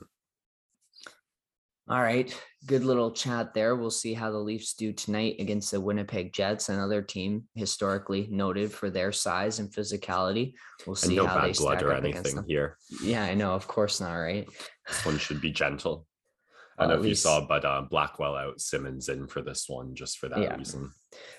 All 1.91 2.01
right. 2.01 2.35
Good 2.65 2.83
little 2.83 3.11
chat 3.11 3.53
there. 3.53 3.77
We'll 3.77 3.91
see 3.91 4.15
how 4.15 4.31
the 4.31 4.39
Leafs 4.39 4.73
do 4.73 4.95
tonight 4.95 5.37
against 5.39 5.71
the 5.71 5.81
Winnipeg 5.81 6.33
Jets, 6.33 6.71
another 6.71 7.03
team 7.03 7.45
historically 7.55 8.27
noted 8.31 8.73
for 8.73 8.89
their 8.89 9.13
size 9.13 9.59
and 9.59 9.71
physicality. 9.71 10.55
We'll 10.87 10.97
see 10.97 11.19
and 11.19 11.27
no 11.27 11.27
how 11.27 11.43
they 11.43 11.49
bad 11.49 11.57
blood 11.59 11.79
stack 11.81 11.83
or 11.83 11.93
up 11.93 12.05
against 12.05 12.27
anything 12.29 12.45
here. 12.49 12.79
Yeah, 13.03 13.25
I 13.25 13.35
know. 13.35 13.53
Of 13.53 13.69
course 13.69 14.01
not, 14.01 14.15
right? 14.15 14.49
This 14.89 15.05
one 15.05 15.19
should 15.19 15.43
be 15.43 15.51
gentle. 15.51 16.07
I 16.79 16.87
don't 16.87 16.97
know 16.97 17.03
if 17.03 17.09
you 17.09 17.15
saw, 17.15 17.47
but 17.47 17.65
uh, 17.65 17.83
Blackwell 17.83 18.35
out, 18.37 18.61
Simmons 18.61 19.09
in 19.09 19.27
for 19.29 19.43
this 19.43 19.67
one, 19.69 19.95
just 19.95 20.19
for 20.19 20.29
that 20.29 20.39
Yeah. 20.41 20.57
reason. 20.57 20.91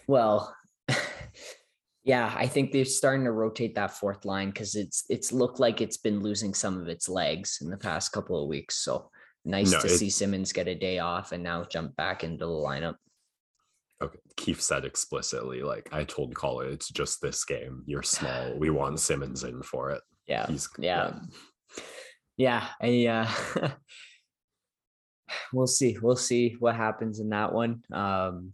Well, 0.08 0.56
yeah, 2.04 2.34
I 2.36 2.48
think 2.48 2.72
they're 2.72 2.86
starting 2.86 3.26
to 3.26 3.32
rotate 3.32 3.76
that 3.76 3.92
fourth 3.92 4.26
line 4.26 4.50
because 4.50 4.76
it's 4.76 5.04
it's 5.10 5.32
looked 5.32 5.60
like 5.60 5.82
it's 5.82 5.98
been 5.98 6.22
losing 6.22 6.54
some 6.54 6.80
of 6.80 6.88
its 6.88 7.10
legs 7.10 7.60
in 7.62 7.70
the 7.70 7.78
past 7.78 8.12
couple 8.12 8.42
of 8.42 8.48
weeks. 8.48 8.76
So 8.78 9.10
nice 9.44 9.72
No, 9.72 9.80
to 9.82 9.88
it- 9.88 9.98
see 9.98 10.10
Simmons 10.10 10.54
get 10.54 10.68
a 10.68 10.76
day 10.76 11.00
off 11.00 11.32
and 11.32 11.44
now 11.44 11.66
jump 11.66 11.96
back 11.96 12.24
into 12.24 12.46
the 12.46 12.52
lineup. 12.52 12.96
Okay. 14.02 14.20
Keefe 14.36 14.62
said 14.62 14.84
explicitly, 14.86 15.62
like 15.64 15.90
I 15.94 16.04
told 16.04 16.36
Colin, 16.36 16.72
it's 16.72 16.90
just 16.90 17.22
this 17.22 17.44
game. 17.46 17.84
You're 17.86 18.04
small. 18.04 18.54
We 18.58 18.70
want 18.70 19.00
Simmons 19.00 19.44
in 19.44 19.64
for 19.64 19.92
it. 19.92 20.02
Yeah, 20.28 20.48
He's 20.48 20.68
yeah, 20.80 21.20
yeah. 22.38 22.68
I, 22.82 23.06
uh, 23.08 23.70
we'll 25.54 25.68
see. 25.68 25.98
We'll 26.02 26.16
see 26.16 26.56
what 26.60 26.76
happens 26.76 27.20
in 27.20 27.30
that 27.30 27.54
one. 27.54 27.84
Um, 27.92 28.54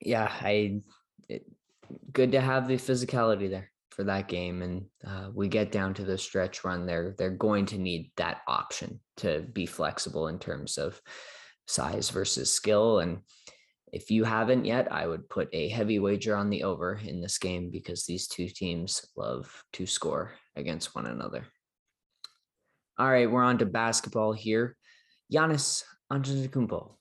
yeah, 0.00 0.30
I. 0.30 0.80
It, 1.28 1.44
good 2.12 2.32
to 2.32 2.40
have 2.40 2.68
the 2.68 2.76
physicality 2.76 3.50
there 3.50 3.70
for 3.90 4.04
that 4.04 4.28
game, 4.28 4.62
and 4.62 4.84
uh, 5.06 5.28
we 5.34 5.48
get 5.48 5.72
down 5.72 5.94
to 5.94 6.04
the 6.04 6.18
stretch 6.18 6.64
run. 6.64 6.86
They're 6.86 7.14
they're 7.18 7.30
going 7.30 7.66
to 7.66 7.78
need 7.78 8.10
that 8.16 8.42
option 8.48 9.00
to 9.18 9.42
be 9.52 9.66
flexible 9.66 10.28
in 10.28 10.38
terms 10.38 10.78
of 10.78 11.00
size 11.66 12.10
versus 12.10 12.52
skill, 12.52 13.00
and 13.00 13.18
if 13.92 14.10
you 14.10 14.24
haven't 14.24 14.64
yet, 14.64 14.90
I 14.90 15.06
would 15.06 15.28
put 15.28 15.50
a 15.52 15.68
heavy 15.68 15.98
wager 15.98 16.34
on 16.34 16.48
the 16.48 16.64
over 16.64 16.98
in 17.04 17.20
this 17.20 17.36
game 17.36 17.70
because 17.70 18.04
these 18.04 18.26
two 18.26 18.48
teams 18.48 19.04
love 19.16 19.62
to 19.74 19.86
score 19.86 20.32
against 20.56 20.94
one 20.94 21.06
another. 21.06 21.44
All 22.98 23.10
right, 23.10 23.30
we're 23.30 23.42
on 23.42 23.58
to 23.58 23.66
basketball 23.66 24.32
here. 24.32 24.76
Giannis 25.32 25.84
Antetokounmpo. 26.12 26.92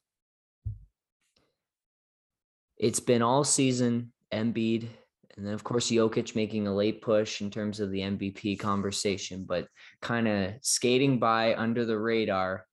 It's 2.77 2.99
been 2.99 3.21
all 3.21 3.43
season 3.43 4.13
Embiid, 4.33 4.87
and 5.35 5.45
then 5.45 5.53
of 5.53 5.63
course 5.63 5.91
Jokic 5.91 6.35
making 6.35 6.67
a 6.67 6.73
late 6.73 7.01
push 7.01 7.41
in 7.41 7.51
terms 7.51 7.79
of 7.79 7.91
the 7.91 7.99
MVP 7.99 8.59
conversation, 8.59 9.45
but 9.47 9.67
kind 10.01 10.27
of 10.27 10.53
skating 10.61 11.19
by 11.19 11.55
under 11.55 11.85
the 11.85 11.99
radar 11.99 12.65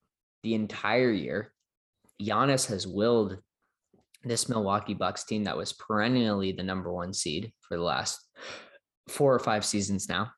the 0.42 0.55
entire 0.55 1.11
year. 1.11 1.53
Giannis 2.23 2.66
has 2.68 2.87
willed 2.87 3.38
this 4.25 4.49
Milwaukee 4.49 4.94
Bucks 4.94 5.25
team 5.25 5.44
that 5.44 5.57
was 5.57 5.73
perennially 5.73 6.53
the 6.53 6.62
number 6.62 6.92
one 6.92 7.12
seed 7.12 7.53
for 7.61 7.77
the 7.77 7.83
last 7.83 8.18
four 9.09 9.35
or 9.35 9.38
five 9.38 9.64
seasons 9.64 10.09
now. 10.09 10.31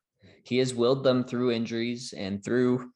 He 0.44 0.58
has 0.58 0.74
willed 0.74 1.04
them 1.04 1.24
through 1.24 1.52
injuries 1.52 2.14
and 2.16 2.42
through 2.44 2.90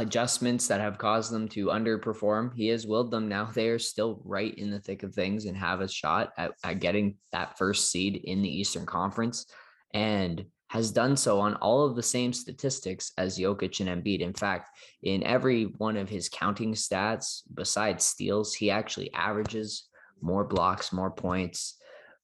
adjustments 0.00 0.68
that 0.68 0.80
have 0.80 0.98
caused 0.98 1.32
them 1.32 1.48
to 1.48 1.66
underperform. 1.66 2.54
He 2.54 2.68
has 2.68 2.86
willed 2.86 3.10
them 3.10 3.28
now. 3.28 3.50
They 3.52 3.68
are 3.68 3.78
still 3.78 4.20
right 4.24 4.54
in 4.54 4.70
the 4.70 4.80
thick 4.80 5.02
of 5.02 5.14
things 5.14 5.44
and 5.44 5.56
have 5.56 5.80
a 5.80 5.88
shot 5.88 6.32
at, 6.36 6.52
at 6.64 6.80
getting 6.80 7.16
that 7.32 7.58
first 7.58 7.90
seed 7.90 8.16
in 8.24 8.42
the 8.42 8.48
Eastern 8.60 8.86
Conference 8.86 9.46
and 9.94 10.44
has 10.68 10.90
done 10.90 11.16
so 11.16 11.40
on 11.40 11.54
all 11.56 11.86
of 11.86 11.94
the 11.94 12.02
same 12.02 12.32
statistics 12.32 13.12
as 13.18 13.38
Jokic 13.38 13.80
and 13.80 14.04
Embiid. 14.04 14.20
In 14.20 14.34
fact, 14.34 14.70
in 15.02 15.22
every 15.22 15.64
one 15.64 15.96
of 15.96 16.08
his 16.08 16.28
counting 16.28 16.74
stats, 16.74 17.42
besides 17.54 18.04
steals, 18.04 18.54
he 18.54 18.70
actually 18.70 19.12
averages 19.14 19.88
more 20.20 20.44
blocks, 20.44 20.92
more 20.92 21.10
points, 21.10 21.76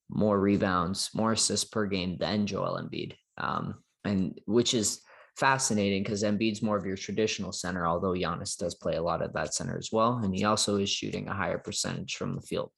more 0.09 0.41
rebounds, 0.41 1.11
more 1.15 1.33
assists 1.33 1.69
per 1.69 1.87
game 1.87 2.17
than 2.19 2.47
Joel 2.47 2.81
Embiid. 2.83 3.15
Um, 3.39 3.77
and 4.05 4.41
which 4.47 4.75
is 4.75 5.01
fascinating 5.37 6.03
because 6.03 6.23
Embiid's 6.23 6.63
more 6.63 6.77
of 6.77 6.87
your 6.87 6.97
traditional 6.97 7.53
center, 7.53 7.87
although 7.87 8.13
Giannis 8.13 8.57
does 8.57 8.75
play 8.75 8.97
a 8.97 9.03
lot 9.03 9.23
of 9.23 9.33
that 9.33 9.55
center 9.55 9.77
as 9.79 9.91
well. 9.93 10.21
And 10.23 10.35
he 10.35 10.45
also 10.45 10.77
is 10.77 10.91
shooting 10.91 11.29
a 11.29 11.35
higher 11.35 11.59
percentage 11.59 12.17
from 12.17 12.35
the 12.35 12.43
field. 12.43 12.71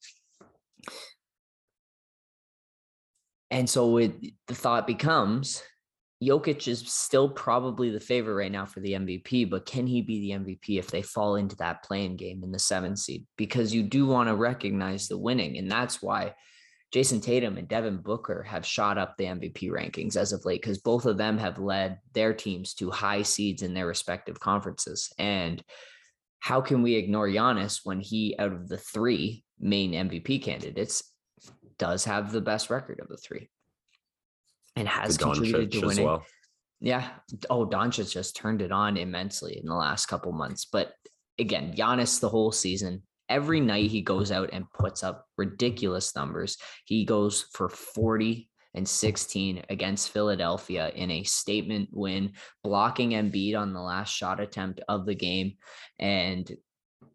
And 3.50 3.68
so 3.68 3.98
it, 3.98 4.12
the 4.48 4.54
thought 4.54 4.86
becomes 4.86 5.62
Jokic 6.22 6.68
is 6.68 6.80
still 6.80 7.28
probably 7.28 7.90
the 7.90 8.00
favorite 8.00 8.34
right 8.34 8.52
now 8.52 8.64
for 8.64 8.80
the 8.80 8.92
MVP, 8.92 9.50
but 9.50 9.66
can 9.66 9.86
he 9.86 10.00
be 10.00 10.20
the 10.20 10.30
MVP 10.38 10.78
if 10.78 10.90
they 10.90 11.02
fall 11.02 11.36
into 11.36 11.56
that 11.56 11.82
playing 11.82 12.16
game 12.16 12.42
in 12.42 12.52
the 12.52 12.58
seventh 12.58 12.98
seed? 12.98 13.26
Because 13.36 13.74
you 13.74 13.82
do 13.82 14.06
want 14.06 14.28
to 14.28 14.34
recognize 14.34 15.08
the 15.08 15.18
winning. 15.18 15.58
And 15.58 15.70
that's 15.70 16.00
why 16.00 16.34
Jayson 16.94 17.20
Tatum 17.20 17.56
and 17.56 17.66
Devin 17.66 17.96
Booker 17.96 18.44
have 18.44 18.64
shot 18.64 18.98
up 18.98 19.16
the 19.16 19.24
MVP 19.24 19.68
rankings 19.68 20.16
as 20.16 20.32
of 20.32 20.44
late, 20.44 20.62
because 20.62 20.78
both 20.78 21.06
of 21.06 21.18
them 21.18 21.36
have 21.38 21.58
led 21.58 21.98
their 22.12 22.32
teams 22.32 22.72
to 22.74 22.90
high 22.90 23.22
seeds 23.22 23.62
in 23.62 23.74
their 23.74 23.86
respective 23.86 24.38
conferences. 24.38 25.12
And 25.18 25.60
how 26.38 26.60
can 26.60 26.82
we 26.82 26.94
ignore 26.94 27.28
Giannis 27.28 27.80
when 27.82 27.98
he, 27.98 28.36
out 28.38 28.52
of 28.52 28.68
the 28.68 28.78
three 28.78 29.42
main 29.58 29.92
MVP 29.92 30.42
candidates, 30.42 31.02
does 31.78 32.04
have 32.04 32.30
the 32.30 32.40
best 32.40 32.70
record 32.70 33.00
of 33.00 33.08
the 33.08 33.16
three 33.16 33.48
and 34.76 34.86
has 34.86 35.16
The 35.16 35.24
contributed 35.24 35.70
Doncic 35.70 35.72
to 35.72 35.78
as 35.78 35.84
winning. 35.84 36.04
well. 36.04 36.24
Yeah. 36.80 37.08
Oh, 37.50 37.66
Doncic 37.66 38.12
just 38.12 38.36
turned 38.36 38.62
it 38.62 38.70
on 38.70 38.96
immensely 38.96 39.58
in 39.58 39.66
the 39.66 39.74
last 39.74 40.06
couple 40.06 40.30
months. 40.30 40.66
But 40.66 40.92
again, 41.40 41.74
Giannis 41.74 42.20
the 42.20 42.28
whole 42.28 42.52
season, 42.52 43.02
every 43.28 43.60
night 43.60 43.90
he 43.90 44.02
goes 44.02 44.30
out 44.30 44.50
and 44.52 44.70
puts 44.72 45.02
up 45.02 45.26
ridiculous 45.36 46.14
numbers. 46.14 46.58
He 46.84 47.04
goes 47.04 47.46
for 47.52 47.68
40 47.68 48.48
and 48.74 48.88
16 48.88 49.62
against 49.70 50.10
Philadelphia 50.10 50.90
in 50.94 51.10
a 51.10 51.22
statement 51.24 51.88
win, 51.92 52.32
blocking 52.62 53.10
Embiid 53.10 53.56
on 53.56 53.72
the 53.72 53.80
last 53.80 54.12
shot 54.12 54.40
attempt 54.40 54.80
of 54.88 55.06
the 55.06 55.14
game. 55.14 55.54
And 55.98 56.50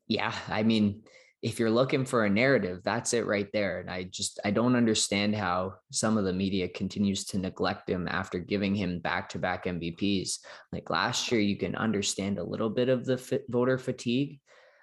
yeah, 0.08 0.34
I 0.48 0.64
mean, 0.64 1.04
if 1.42 1.60
you're 1.60 1.70
looking 1.70 2.04
for 2.04 2.26
a 2.26 2.30
narrative, 2.30 2.82
that's 2.84 3.14
it 3.14 3.26
right 3.26 3.48
there. 3.54 3.80
And 3.80 3.90
I 3.90 4.04
just 4.04 4.40
I 4.44 4.52
don't 4.52 4.76
understand 4.76 5.36
how 5.36 5.76
some 5.92 6.18
of 6.18 6.26
the 6.26 6.34
media 6.34 6.68
continues 6.68 7.24
to 7.26 7.38
neglect 7.38 7.90
him 7.90 8.08
after 8.10 8.40
giving 8.40 8.76
him 8.76 9.00
back-to-back 9.00 9.66
MVPs. 9.66 10.40
Like 10.74 10.90
last 10.90 11.32
year, 11.32 11.40
you 11.40 11.56
can 11.56 11.76
understand 11.76 12.40
a 12.40 12.44
little 12.44 12.70
bit 12.70 12.90
of 12.90 13.06
the 13.06 13.42
voter 13.48 13.78
fatigue, 13.78 14.40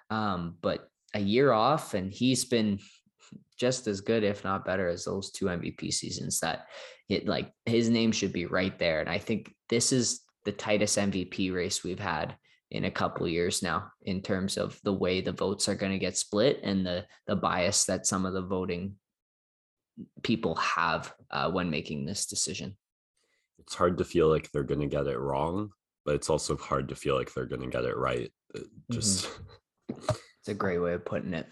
um, 0.09 0.57
but 0.61 0.89
a 1.13 1.19
year 1.19 1.51
off, 1.51 1.93
and 1.93 2.11
he's 2.11 2.45
been 2.45 2.79
just 3.57 3.87
as 3.87 4.01
good, 4.01 4.23
if 4.23 4.43
not 4.43 4.65
better, 4.65 4.87
as 4.87 5.05
those 5.05 5.31
two 5.31 5.45
MVP 5.45 5.93
seasons. 5.93 6.39
That 6.39 6.67
it 7.09 7.27
like 7.27 7.51
his 7.65 7.89
name 7.89 8.11
should 8.11 8.33
be 8.33 8.45
right 8.45 8.77
there. 8.77 8.99
And 8.99 9.09
I 9.09 9.17
think 9.17 9.53
this 9.69 9.91
is 9.91 10.21
the 10.45 10.51
tightest 10.51 10.97
MVP 10.97 11.53
race 11.53 11.83
we've 11.83 11.99
had 11.99 12.35
in 12.71 12.85
a 12.85 12.91
couple 12.91 13.25
of 13.25 13.31
years 13.31 13.63
now 13.63 13.91
in 14.03 14.21
terms 14.21 14.57
of 14.57 14.79
the 14.83 14.93
way 14.93 15.21
the 15.21 15.31
votes 15.31 15.69
are 15.69 15.75
going 15.75 15.93
to 15.93 15.97
get 15.97 16.17
split 16.17 16.59
and 16.63 16.85
the 16.85 17.05
the 17.25 17.35
bias 17.35 17.85
that 17.85 18.05
some 18.05 18.25
of 18.25 18.33
the 18.33 18.41
voting 18.41 18.95
people 20.23 20.55
have 20.55 21.13
uh, 21.31 21.49
when 21.49 21.69
making 21.69 22.05
this 22.05 22.25
decision. 22.25 22.75
It's 23.59 23.73
hard 23.73 23.97
to 23.97 24.05
feel 24.05 24.29
like 24.29 24.51
they're 24.51 24.63
going 24.63 24.81
to 24.81 24.87
get 24.87 25.07
it 25.07 25.17
wrong, 25.17 25.71
but 26.05 26.15
it's 26.15 26.29
also 26.29 26.55
hard 26.55 26.89
to 26.89 26.95
feel 26.95 27.15
like 27.15 27.33
they're 27.33 27.45
going 27.45 27.61
to 27.61 27.67
get 27.67 27.85
it 27.85 27.97
right. 27.97 28.31
It 28.53 28.67
just 28.91 29.29
It's 30.47 30.53
a 30.53 30.57
great 30.57 30.77
way 30.77 30.93
of 30.93 31.03
putting 31.03 31.33
it. 31.33 31.45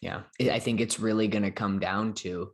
Yeah, 0.00 0.20
I 0.40 0.60
think 0.60 0.80
it's 0.80 1.00
really 1.00 1.26
going 1.26 1.42
to 1.42 1.50
come 1.50 1.80
down 1.80 2.14
to 2.22 2.52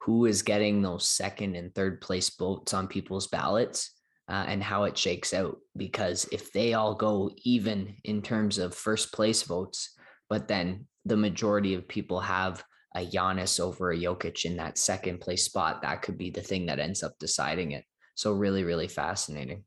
who 0.00 0.24
is 0.24 0.40
getting 0.40 0.80
those 0.80 1.06
second 1.06 1.56
and 1.56 1.74
third 1.74 2.00
place 2.00 2.34
votes 2.38 2.72
on 2.72 2.88
people's 2.88 3.26
ballots 3.26 3.90
uh, 4.30 4.46
and 4.48 4.62
how 4.62 4.84
it 4.84 4.96
shakes 4.96 5.34
out. 5.34 5.58
Because 5.76 6.26
if 6.32 6.52
they 6.52 6.72
all 6.72 6.94
go 6.94 7.32
even 7.44 7.96
in 8.04 8.22
terms 8.22 8.56
of 8.56 8.74
first 8.74 9.12
place 9.12 9.42
votes, 9.42 9.94
but 10.30 10.48
then 10.48 10.86
the 11.04 11.18
majority 11.18 11.74
of 11.74 11.86
people 11.86 12.20
have 12.20 12.64
a 12.94 13.04
Giannis 13.04 13.60
over 13.60 13.90
a 13.90 13.98
Jokic 13.98 14.46
in 14.46 14.56
that 14.56 14.78
second 14.78 15.20
place 15.20 15.44
spot, 15.44 15.82
that 15.82 16.00
could 16.00 16.16
be 16.16 16.30
the 16.30 16.40
thing 16.40 16.64
that 16.64 16.78
ends 16.78 17.02
up 17.02 17.12
deciding 17.20 17.72
it. 17.72 17.84
So 18.14 18.32
really, 18.32 18.64
really 18.64 18.88
fascinating. 18.88 19.64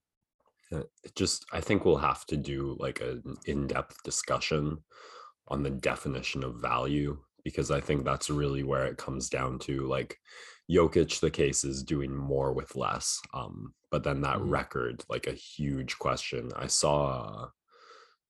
Uh, 0.71 0.81
it 1.03 1.15
just 1.15 1.47
i 1.51 1.59
think 1.59 1.83
we'll 1.83 1.97
have 1.97 2.27
to 2.27 2.37
do 2.37 2.77
like 2.79 3.01
an 3.01 3.23
in-depth 3.47 4.03
discussion 4.03 4.77
on 5.49 5.63
the 5.63 5.69
definition 5.69 6.43
of 6.43 6.61
value 6.61 7.17
because 7.43 7.71
i 7.71 7.79
think 7.79 8.03
that's 8.03 8.29
really 8.29 8.63
where 8.63 8.85
it 8.85 8.97
comes 8.97 9.29
down 9.29 9.57
to 9.59 9.87
like 9.87 10.17
Jokic, 10.69 11.19
the 11.19 11.31
case 11.31 11.63
is 11.63 11.81
doing 11.83 12.15
more 12.15 12.53
with 12.53 12.75
less. 12.75 13.19
Um, 13.33 13.73
but 13.89 14.03
then 14.03 14.21
that 14.21 14.37
Mhm. 14.37 14.51
record, 14.51 15.03
like 15.09 15.25
a 15.25 15.33
huge 15.33 15.97
question. 15.97 16.51
I 16.55 16.67
saw 16.67 17.45
uh, 17.45 17.49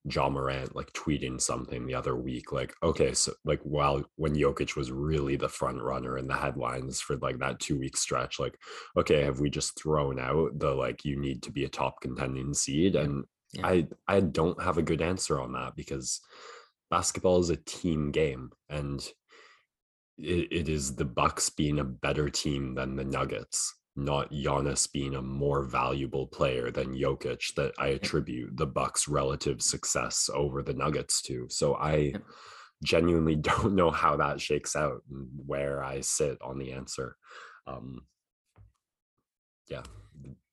Ja 0.06 0.30
Morant 0.30 0.74
like 0.74 0.92
tweeting 0.94 1.42
something 1.42 1.86
the 1.86 1.96
other 1.96 2.16
week, 2.16 2.54
like, 2.54 2.74
okay, 2.82 3.14
so 3.14 3.34
like 3.44 3.60
while 3.64 4.06
when 4.16 4.34
Jokic 4.36 4.78
was 4.78 4.90
really 4.92 5.36
the 5.36 5.50
front 5.50 5.82
runner 5.82 6.18
in 6.18 6.28
the 6.28 6.38
headlines 6.38 7.02
for 7.02 7.18
like 7.18 7.40
that 7.40 7.60
two 7.60 7.78
week 7.78 7.98
stretch, 7.98 8.40
like, 8.40 8.58
okay, 8.96 9.24
have 9.24 9.42
we 9.42 9.50
just 9.50 9.78
thrown 9.78 10.18
out 10.18 10.58
the 10.58 10.74
like 10.74 11.04
you 11.04 11.20
need 11.20 11.44
to 11.44 11.52
be 11.52 11.66
a 11.66 11.70
top 11.70 12.00
contending 12.02 12.54
seed? 12.54 12.96
And 12.96 13.26
yeah. 13.52 13.68
I 13.68 13.88
I 14.08 14.22
don't 14.22 14.62
have 14.64 14.78
a 14.78 14.82
good 14.84 15.02
answer 15.02 15.42
on 15.42 15.52
that 15.54 15.76
because 15.76 16.22
basketball 16.90 17.40
is 17.40 17.50
a 17.50 17.56
team 17.56 18.12
game 18.12 18.52
and 18.70 19.08
it, 20.18 20.48
it 20.52 20.70
is 20.70 20.96
the 20.96 21.06
Bucks 21.06 21.50
being 21.50 21.80
a 21.80 21.84
better 21.84 22.30
team 22.30 22.76
than 22.76 22.96
the 22.96 23.06
Nuggets, 23.06 23.74
not 23.96 24.32
Giannis 24.32 24.92
being 24.92 25.16
a 25.16 25.22
more 25.22 25.64
valuable 25.64 26.28
player 26.28 26.72
than 26.72 26.96
Jokic 26.96 27.54
that 27.56 27.74
I 27.78 27.88
attribute 27.90 28.58
the 28.58 28.66
Bucks' 28.66 29.08
relative 29.08 29.62
success 29.62 30.30
over 30.34 30.62
the 30.62 30.74
Nuggets 30.74 31.22
to. 31.24 31.48
So 31.50 31.76
I 31.76 32.14
genuinely 32.84 33.36
don't 33.36 33.76
know 33.76 33.92
how 33.92 34.18
that 34.18 34.42
shakes 34.42 34.76
out 34.76 35.02
and 35.10 35.28
where 35.46 35.84
I 35.84 36.02
sit 36.02 36.38
on 36.42 36.58
the 36.58 36.74
answer. 36.74 37.16
Um, 37.68 38.02
yeah. 39.68 39.84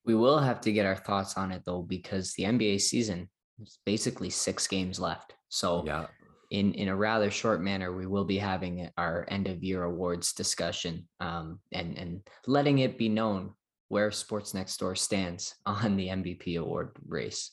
We 0.05 0.15
will 0.15 0.39
have 0.39 0.61
to 0.61 0.71
get 0.71 0.85
our 0.85 0.95
thoughts 0.95 1.35
on 1.35 1.51
it 1.51 1.63
though, 1.65 1.81
because 1.81 2.33
the 2.33 2.43
NBA 2.43 2.79
season 2.79 3.29
is 3.61 3.79
basically 3.85 4.29
six 4.29 4.65
games 4.65 4.99
left. 4.99 5.33
So 5.49 5.83
yeah, 5.85 6.07
in 6.49 6.73
in 6.73 6.87
a 6.87 6.95
rather 6.95 7.29
short 7.29 7.61
manner, 7.61 7.93
we 7.93 8.07
will 8.07 8.25
be 8.25 8.37
having 8.37 8.89
our 8.97 9.25
end 9.29 9.47
of 9.47 9.63
year 9.63 9.83
awards 9.83 10.33
discussion 10.33 11.07
um, 11.19 11.59
and 11.71 11.97
and 11.97 12.21
letting 12.45 12.79
it 12.79 12.97
be 12.97 13.09
known 13.09 13.53
where 13.89 14.11
Sports 14.11 14.53
Next 14.53 14.77
Door 14.77 14.95
stands 14.95 15.55
on 15.65 15.95
the 15.95 16.07
MVP 16.07 16.59
award 16.59 16.91
race. 17.07 17.51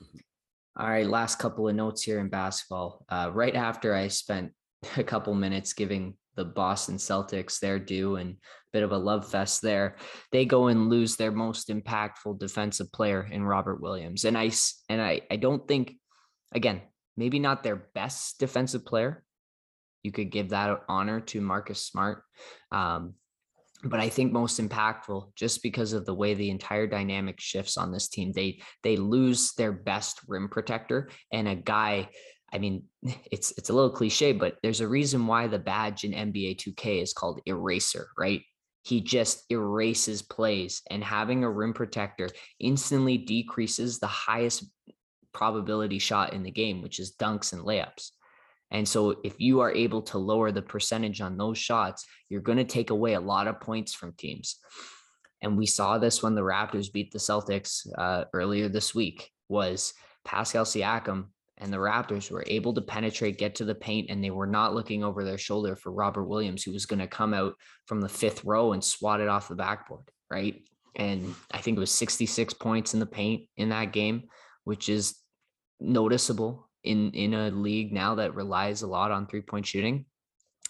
Mm-hmm. 0.00 0.18
All 0.76 0.88
right, 0.88 1.06
last 1.06 1.38
couple 1.38 1.68
of 1.68 1.74
notes 1.74 2.02
here 2.02 2.18
in 2.18 2.28
basketball. 2.28 3.04
Uh, 3.08 3.30
right 3.32 3.54
after 3.54 3.94
I 3.94 4.08
spent 4.08 4.52
a 4.96 5.04
couple 5.04 5.34
minutes 5.34 5.72
giving 5.72 6.16
the 6.36 6.44
Boston 6.44 6.96
Celtics 6.96 7.60
their 7.60 7.78
due 7.78 8.16
and 8.16 8.30
a 8.30 8.36
bit 8.72 8.82
of 8.82 8.90
a 8.90 8.98
love 8.98 9.28
fest 9.30 9.62
there. 9.62 9.96
They 10.32 10.44
go 10.44 10.66
and 10.66 10.90
lose 10.90 11.14
their 11.14 11.30
most 11.30 11.68
impactful 11.68 12.40
defensive 12.40 12.90
player 12.92 13.22
in 13.30 13.44
Robert 13.44 13.80
Williams. 13.80 14.24
And 14.24 14.36
I 14.36 14.50
and 14.88 15.00
I 15.00 15.22
I 15.30 15.36
don't 15.36 15.66
think 15.66 15.94
again, 16.52 16.82
maybe 17.16 17.38
not 17.38 17.62
their 17.62 17.76
best 17.94 18.38
defensive 18.38 18.84
player. 18.84 19.24
You 20.02 20.12
could 20.12 20.30
give 20.30 20.50
that 20.50 20.82
honor 20.88 21.20
to 21.20 21.40
Marcus 21.40 21.80
Smart. 21.80 22.22
Um, 22.70 23.14
but 23.82 24.00
I 24.00 24.08
think 24.08 24.32
most 24.32 24.60
impactful 24.60 25.34
just 25.36 25.62
because 25.62 25.92
of 25.92 26.06
the 26.06 26.14
way 26.14 26.34
the 26.34 26.50
entire 26.50 26.86
dynamic 26.86 27.38
shifts 27.38 27.76
on 27.76 27.92
this 27.92 28.08
team. 28.08 28.32
They 28.32 28.60
they 28.82 28.96
lose 28.96 29.52
their 29.54 29.72
best 29.72 30.20
rim 30.26 30.48
protector 30.48 31.10
and 31.30 31.46
a 31.46 31.54
guy 31.54 32.08
I 32.54 32.58
mean, 32.58 32.84
it's 33.30 33.52
it's 33.58 33.68
a 33.68 33.74
little 33.74 33.90
cliche, 33.90 34.32
but 34.32 34.56
there's 34.62 34.80
a 34.80 34.88
reason 34.88 35.26
why 35.26 35.48
the 35.48 35.58
badge 35.58 36.04
in 36.04 36.12
NBA 36.12 36.56
2K 36.56 37.02
is 37.02 37.12
called 37.12 37.40
eraser, 37.44 38.08
right? 38.16 38.42
He 38.84 39.00
just 39.00 39.44
erases 39.50 40.22
plays, 40.22 40.82
and 40.90 41.02
having 41.02 41.42
a 41.42 41.50
rim 41.50 41.72
protector 41.72 42.28
instantly 42.60 43.18
decreases 43.18 43.98
the 43.98 44.06
highest 44.06 44.66
probability 45.34 45.98
shot 45.98 46.32
in 46.32 46.42
the 46.42 46.50
game, 46.50 46.80
which 46.80 46.98
is 46.98 47.16
dunks 47.16 47.52
and 47.52 47.62
layups. 47.62 48.10
And 48.70 48.88
so, 48.88 49.16
if 49.22 49.38
you 49.38 49.60
are 49.60 49.72
able 49.72 50.02
to 50.02 50.18
lower 50.18 50.50
the 50.50 50.62
percentage 50.62 51.20
on 51.20 51.36
those 51.36 51.58
shots, 51.58 52.06
you're 52.28 52.40
going 52.40 52.58
to 52.58 52.64
take 52.64 52.90
away 52.90 53.14
a 53.14 53.20
lot 53.20 53.46
of 53.46 53.60
points 53.60 53.92
from 53.92 54.14
teams. 54.14 54.56
And 55.42 55.58
we 55.58 55.66
saw 55.66 55.98
this 55.98 56.22
when 56.22 56.34
the 56.34 56.40
Raptors 56.40 56.92
beat 56.92 57.12
the 57.12 57.18
Celtics 57.18 57.86
uh, 57.98 58.24
earlier 58.32 58.68
this 58.68 58.94
week. 58.94 59.30
Was 59.48 59.92
Pascal 60.24 60.64
Siakam 60.64 61.26
and 61.58 61.72
the 61.72 61.76
Raptors 61.76 62.30
were 62.30 62.44
able 62.46 62.72
to 62.74 62.80
penetrate, 62.80 63.38
get 63.38 63.54
to 63.56 63.64
the 63.64 63.74
paint, 63.74 64.10
and 64.10 64.24
they 64.24 64.30
were 64.30 64.46
not 64.46 64.74
looking 64.74 65.04
over 65.04 65.22
their 65.22 65.38
shoulder 65.38 65.76
for 65.76 65.92
Robert 65.92 66.24
Williams, 66.24 66.62
who 66.62 66.72
was 66.72 66.86
going 66.86 66.98
to 66.98 67.06
come 67.06 67.34
out 67.34 67.54
from 67.86 68.00
the 68.00 68.08
fifth 68.08 68.44
row 68.44 68.72
and 68.72 68.82
swat 68.82 69.20
it 69.20 69.28
off 69.28 69.48
the 69.48 69.54
backboard, 69.54 70.10
right? 70.30 70.62
And 70.96 71.34
I 71.50 71.58
think 71.58 71.76
it 71.76 71.80
was 71.80 71.90
66 71.92 72.54
points 72.54 72.94
in 72.94 73.00
the 73.00 73.06
paint 73.06 73.48
in 73.56 73.68
that 73.68 73.92
game, 73.92 74.24
which 74.64 74.88
is 74.88 75.16
noticeable 75.80 76.68
in 76.82 77.10
in 77.12 77.34
a 77.34 77.50
league 77.50 77.92
now 77.92 78.14
that 78.16 78.34
relies 78.34 78.82
a 78.82 78.86
lot 78.86 79.10
on 79.10 79.26
three 79.26 79.42
point 79.42 79.66
shooting. 79.66 80.06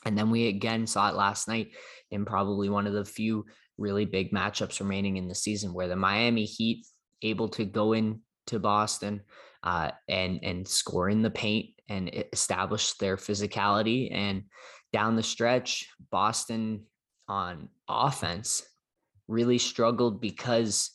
And 0.07 0.17
then 0.19 0.31
we 0.31 0.49
again 0.49 0.87
saw 0.87 1.09
it 1.09 1.15
last 1.15 1.49
night 1.49 1.69
in 2.11 2.25
probably 2.25 2.69
one 2.69 2.87
of 2.87 2.93
the 2.93 3.05
few 3.05 3.47
really 3.79 4.05
big 4.05 4.33
matchups 4.33 4.81
remaining 4.81 5.17
in 5.17 5.29
the 5.29 5.35
season 5.35 5.73
where 5.73 5.89
the 5.89 5.97
Miami 5.97 6.45
Heat 6.45 6.87
able 7.23 7.49
to 7.49 7.65
go 7.65 7.93
in 7.93 8.21
to 8.47 8.59
Boston 8.59 9.23
uh, 9.63 9.91
and 10.09 10.41
and 10.43 10.69
score 10.69 11.09
in 11.09 11.23
the 11.23 11.31
paint 11.31 11.71
and 11.89 12.11
establish 12.33 12.95
their 12.95 13.17
physicality. 13.17 14.15
And 14.15 14.45
down 14.93 15.17
the 15.17 15.23
stretch, 15.23 15.89
Boston 16.11 16.85
on 17.29 17.69
offense 17.89 18.63
really 19.27 19.59
struggled 19.59 20.21
because 20.21 20.91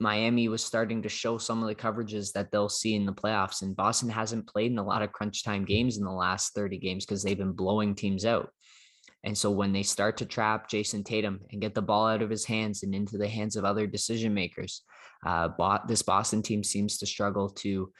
Miami 0.00 0.48
was 0.48 0.64
starting 0.64 1.02
to 1.02 1.08
show 1.08 1.38
some 1.38 1.62
of 1.62 1.68
the 1.68 1.74
coverages 1.74 2.32
that 2.32 2.52
they'll 2.52 2.68
see 2.68 2.94
in 2.94 3.04
the 3.04 3.12
playoffs. 3.12 3.62
And 3.62 3.74
Boston 3.74 4.08
hasn't 4.08 4.46
played 4.46 4.70
in 4.70 4.78
a 4.78 4.84
lot 4.84 5.02
of 5.02 5.12
crunch 5.12 5.42
time 5.42 5.64
games 5.64 5.98
in 5.98 6.04
the 6.04 6.10
last 6.10 6.54
30 6.54 6.78
games 6.78 7.04
because 7.04 7.22
they've 7.22 7.36
been 7.36 7.52
blowing 7.52 7.94
teams 7.94 8.24
out. 8.24 8.50
And 9.24 9.36
so 9.36 9.50
when 9.50 9.72
they 9.72 9.82
start 9.82 10.16
to 10.18 10.26
trap 10.26 10.70
Jayson 10.70 11.02
Tatum 11.04 11.40
and 11.50 11.60
get 11.60 11.74
the 11.74 11.82
ball 11.82 12.06
out 12.06 12.22
of 12.22 12.30
his 12.30 12.44
hands 12.44 12.84
and 12.84 12.94
into 12.94 13.18
the 13.18 13.26
hands 13.26 13.56
of 13.56 13.64
other 13.64 13.86
decision 13.86 14.32
makers, 14.32 14.82
uh, 15.26 15.48
this 15.88 16.02
Boston 16.02 16.42
team 16.42 16.62
seems 16.62 16.98
to 16.98 17.06
struggle 17.06 17.48
to 17.50 17.92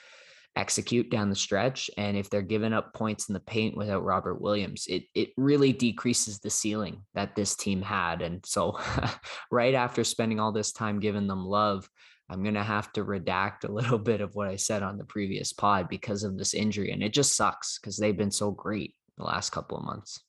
execute 0.57 1.11
down 1.11 1.31
the 1.31 1.37
stretch. 1.37 1.91
And 1.97 2.17
if 2.17 2.29
they're 2.29 2.43
giving 2.43 2.73
up 2.73 2.93
points 2.93 3.29
in 3.29 3.33
the 3.33 3.41
paint 3.41 3.77
without 3.77 4.05
Robert 4.05 4.41
Williams, 4.41 4.87
it 4.89 5.05
it 5.15 5.31
really 5.37 5.73
decreases 5.73 6.41
the 6.41 6.51
ceiling 6.51 7.03
that 7.15 7.37
this 7.37 7.55
team 7.55 7.81
had. 7.81 8.23
And 8.23 8.45
so, 8.45 8.79
right 9.51 9.75
after 9.75 10.05
spending 10.05 10.41
all 10.41 10.53
this 10.53 10.73
time 10.73 11.01
giving 11.01 11.27
them 11.27 11.47
love, 11.47 11.89
I'm 12.29 12.43
gonna 12.43 12.65
have 12.65 12.93
to 12.95 13.05
redact 13.05 13.65
a 13.65 13.73
little 13.73 13.99
bit 14.11 14.21
of 14.21 14.35
what 14.35 14.49
I 14.49 14.57
said 14.57 14.83
on 14.83 14.99
the 14.99 15.05
previous 15.05 15.53
pod 15.53 15.89
because 15.89 16.25
of 16.25 16.37
this 16.37 16.55
injury, 16.55 16.91
and 16.91 17.03
it 17.03 17.13
just 17.13 17.37
sucks 17.37 17.79
because 17.79 17.97
they've 17.97 18.17
been 18.17 18.31
so 18.31 18.51
great 18.51 18.95
the 19.17 19.25
last 19.25 19.51
couple 19.51 19.79
of 19.79 19.85
months. 19.85 20.21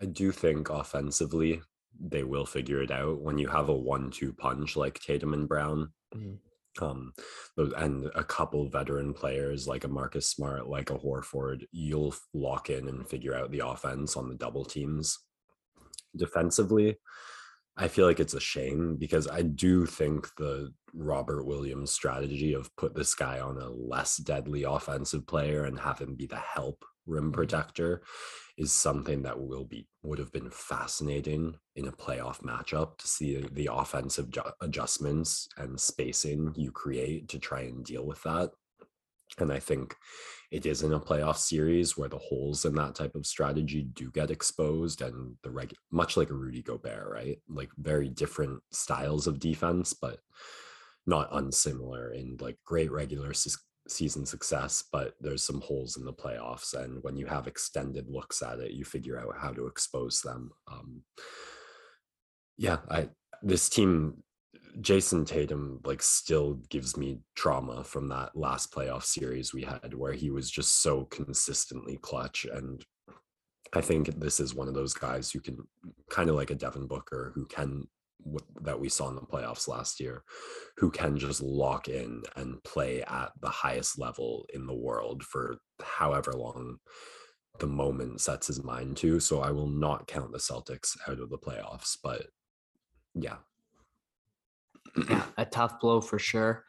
I 0.00 0.06
do 0.06 0.32
think 0.32 0.70
offensively 0.70 1.60
they 1.98 2.22
will 2.22 2.46
figure 2.46 2.82
it 2.82 2.90
out 2.90 3.20
when 3.20 3.36
you 3.36 3.48
have 3.48 3.68
a 3.68 3.74
one-two 3.74 4.32
punch 4.32 4.76
like 4.76 4.98
Tatum 4.98 5.34
and 5.34 5.46
Brown. 5.46 5.92
Mm-hmm 6.14 6.36
um 6.80 7.12
and 7.56 8.10
a 8.14 8.24
couple 8.24 8.68
veteran 8.68 9.12
players 9.12 9.66
like 9.66 9.84
a 9.84 9.88
Marcus 9.88 10.28
Smart, 10.28 10.68
like 10.68 10.90
a 10.90 10.98
Horford, 10.98 11.64
you'll 11.72 12.14
lock 12.32 12.70
in 12.70 12.88
and 12.88 13.08
figure 13.08 13.34
out 13.34 13.50
the 13.50 13.66
offense 13.66 14.16
on 14.16 14.28
the 14.28 14.36
double 14.36 14.64
teams. 14.64 15.18
Defensively, 16.16 16.96
I 17.76 17.88
feel 17.88 18.06
like 18.06 18.20
it's 18.20 18.34
a 18.34 18.40
shame 18.40 18.96
because 18.96 19.28
I 19.28 19.42
do 19.42 19.86
think 19.86 20.28
the 20.36 20.72
Robert 20.92 21.44
Williams 21.44 21.92
strategy 21.92 22.52
of 22.52 22.74
put 22.76 22.94
this 22.94 23.14
guy 23.14 23.40
on 23.40 23.56
a 23.58 23.68
less 23.68 24.16
deadly 24.16 24.64
offensive 24.64 25.26
player 25.26 25.64
and 25.64 25.78
have 25.78 25.98
him 25.98 26.14
be 26.14 26.26
the 26.26 26.36
help 26.36 26.84
rim 27.10 27.32
protector 27.32 28.02
is 28.56 28.72
something 28.72 29.22
that 29.22 29.40
will 29.40 29.64
be 29.64 29.86
would 30.02 30.18
have 30.18 30.32
been 30.32 30.50
fascinating 30.50 31.54
in 31.76 31.88
a 31.88 31.92
playoff 31.92 32.40
matchup 32.42 32.98
to 32.98 33.06
see 33.06 33.44
the 33.52 33.68
offensive 33.72 34.30
ju- 34.30 34.42
adjustments 34.60 35.48
and 35.56 35.78
spacing 35.78 36.52
you 36.56 36.70
create 36.70 37.28
to 37.28 37.38
try 37.38 37.62
and 37.62 37.84
deal 37.84 38.06
with 38.06 38.22
that. 38.22 38.50
And 39.38 39.52
I 39.52 39.60
think 39.60 39.94
it 40.50 40.66
is 40.66 40.82
in 40.82 40.92
a 40.92 41.00
playoff 41.00 41.36
series 41.36 41.96
where 41.96 42.08
the 42.08 42.18
holes 42.18 42.64
in 42.64 42.74
that 42.74 42.94
type 42.94 43.14
of 43.14 43.26
strategy 43.26 43.82
do 43.94 44.10
get 44.10 44.30
exposed 44.30 45.02
and 45.02 45.36
the 45.42 45.50
reg 45.50 45.72
much 45.90 46.16
like 46.16 46.30
a 46.30 46.34
Rudy 46.34 46.62
Gobert, 46.62 47.08
right? 47.10 47.38
Like 47.48 47.70
very 47.78 48.08
different 48.08 48.60
styles 48.72 49.26
of 49.26 49.38
defense, 49.38 49.94
but 49.94 50.18
not 51.06 51.28
unsimilar 51.32 52.12
in 52.12 52.36
like 52.40 52.58
great 52.64 52.90
regular 52.90 53.32
season 53.90 54.24
success, 54.26 54.84
but 54.92 55.14
there's 55.20 55.42
some 55.42 55.60
holes 55.60 55.96
in 55.96 56.04
the 56.04 56.12
playoffs. 56.12 56.74
And 56.74 57.02
when 57.02 57.16
you 57.16 57.26
have 57.26 57.46
extended 57.46 58.08
looks 58.08 58.42
at 58.42 58.60
it, 58.60 58.72
you 58.72 58.84
figure 58.84 59.18
out 59.18 59.36
how 59.38 59.52
to 59.52 59.66
expose 59.66 60.20
them. 60.20 60.50
Um, 60.70 61.02
yeah, 62.56 62.78
I 62.90 63.08
this 63.42 63.68
team, 63.68 64.22
Jayson 64.80 65.24
Tatum, 65.24 65.80
like 65.84 66.02
still 66.02 66.54
gives 66.68 66.96
me 66.96 67.20
trauma 67.34 67.82
from 67.84 68.08
that 68.08 68.36
last 68.36 68.72
playoff 68.72 69.04
series 69.04 69.54
we 69.54 69.62
had 69.62 69.94
where 69.94 70.12
he 70.12 70.30
was 70.30 70.50
just 70.50 70.82
so 70.82 71.04
consistently 71.04 71.98
clutch. 72.02 72.46
And 72.52 72.84
I 73.72 73.80
think 73.80 74.20
this 74.20 74.40
is 74.40 74.54
one 74.54 74.68
of 74.68 74.74
those 74.74 74.94
guys 74.94 75.30
who 75.30 75.40
can 75.40 75.58
kind 76.10 76.28
of 76.28 76.36
like 76.36 76.50
a 76.50 76.54
Devin 76.54 76.86
Booker 76.86 77.32
who 77.34 77.46
can 77.46 77.86
that 78.62 78.78
we 78.78 78.88
saw 78.88 79.08
in 79.08 79.14
the 79.14 79.22
playoffs 79.22 79.68
last 79.68 80.00
year 80.00 80.22
who 80.76 80.90
can 80.90 81.18
just 81.18 81.42
lock 81.42 81.88
in 81.88 82.22
and 82.36 82.62
play 82.64 83.02
at 83.02 83.30
the 83.40 83.48
highest 83.48 83.98
level 83.98 84.46
in 84.54 84.66
the 84.66 84.74
world 84.74 85.22
for 85.22 85.56
however 85.82 86.32
long 86.32 86.78
the 87.58 87.66
moment 87.66 88.20
sets 88.20 88.46
his 88.46 88.62
mind 88.64 88.96
to. 88.98 89.20
So 89.20 89.40
I 89.40 89.50
will 89.50 89.68
not 89.68 90.06
count 90.06 90.32
the 90.32 90.38
Celtics 90.38 90.96
out 91.08 91.20
of 91.20 91.30
the 91.30 91.38
playoffs, 91.38 91.96
but 92.02 92.26
yeah. 93.14 93.36
yeah, 95.08 95.24
a 95.36 95.44
tough 95.44 95.80
blow 95.80 96.00
for 96.00 96.18
sure. 96.18 96.64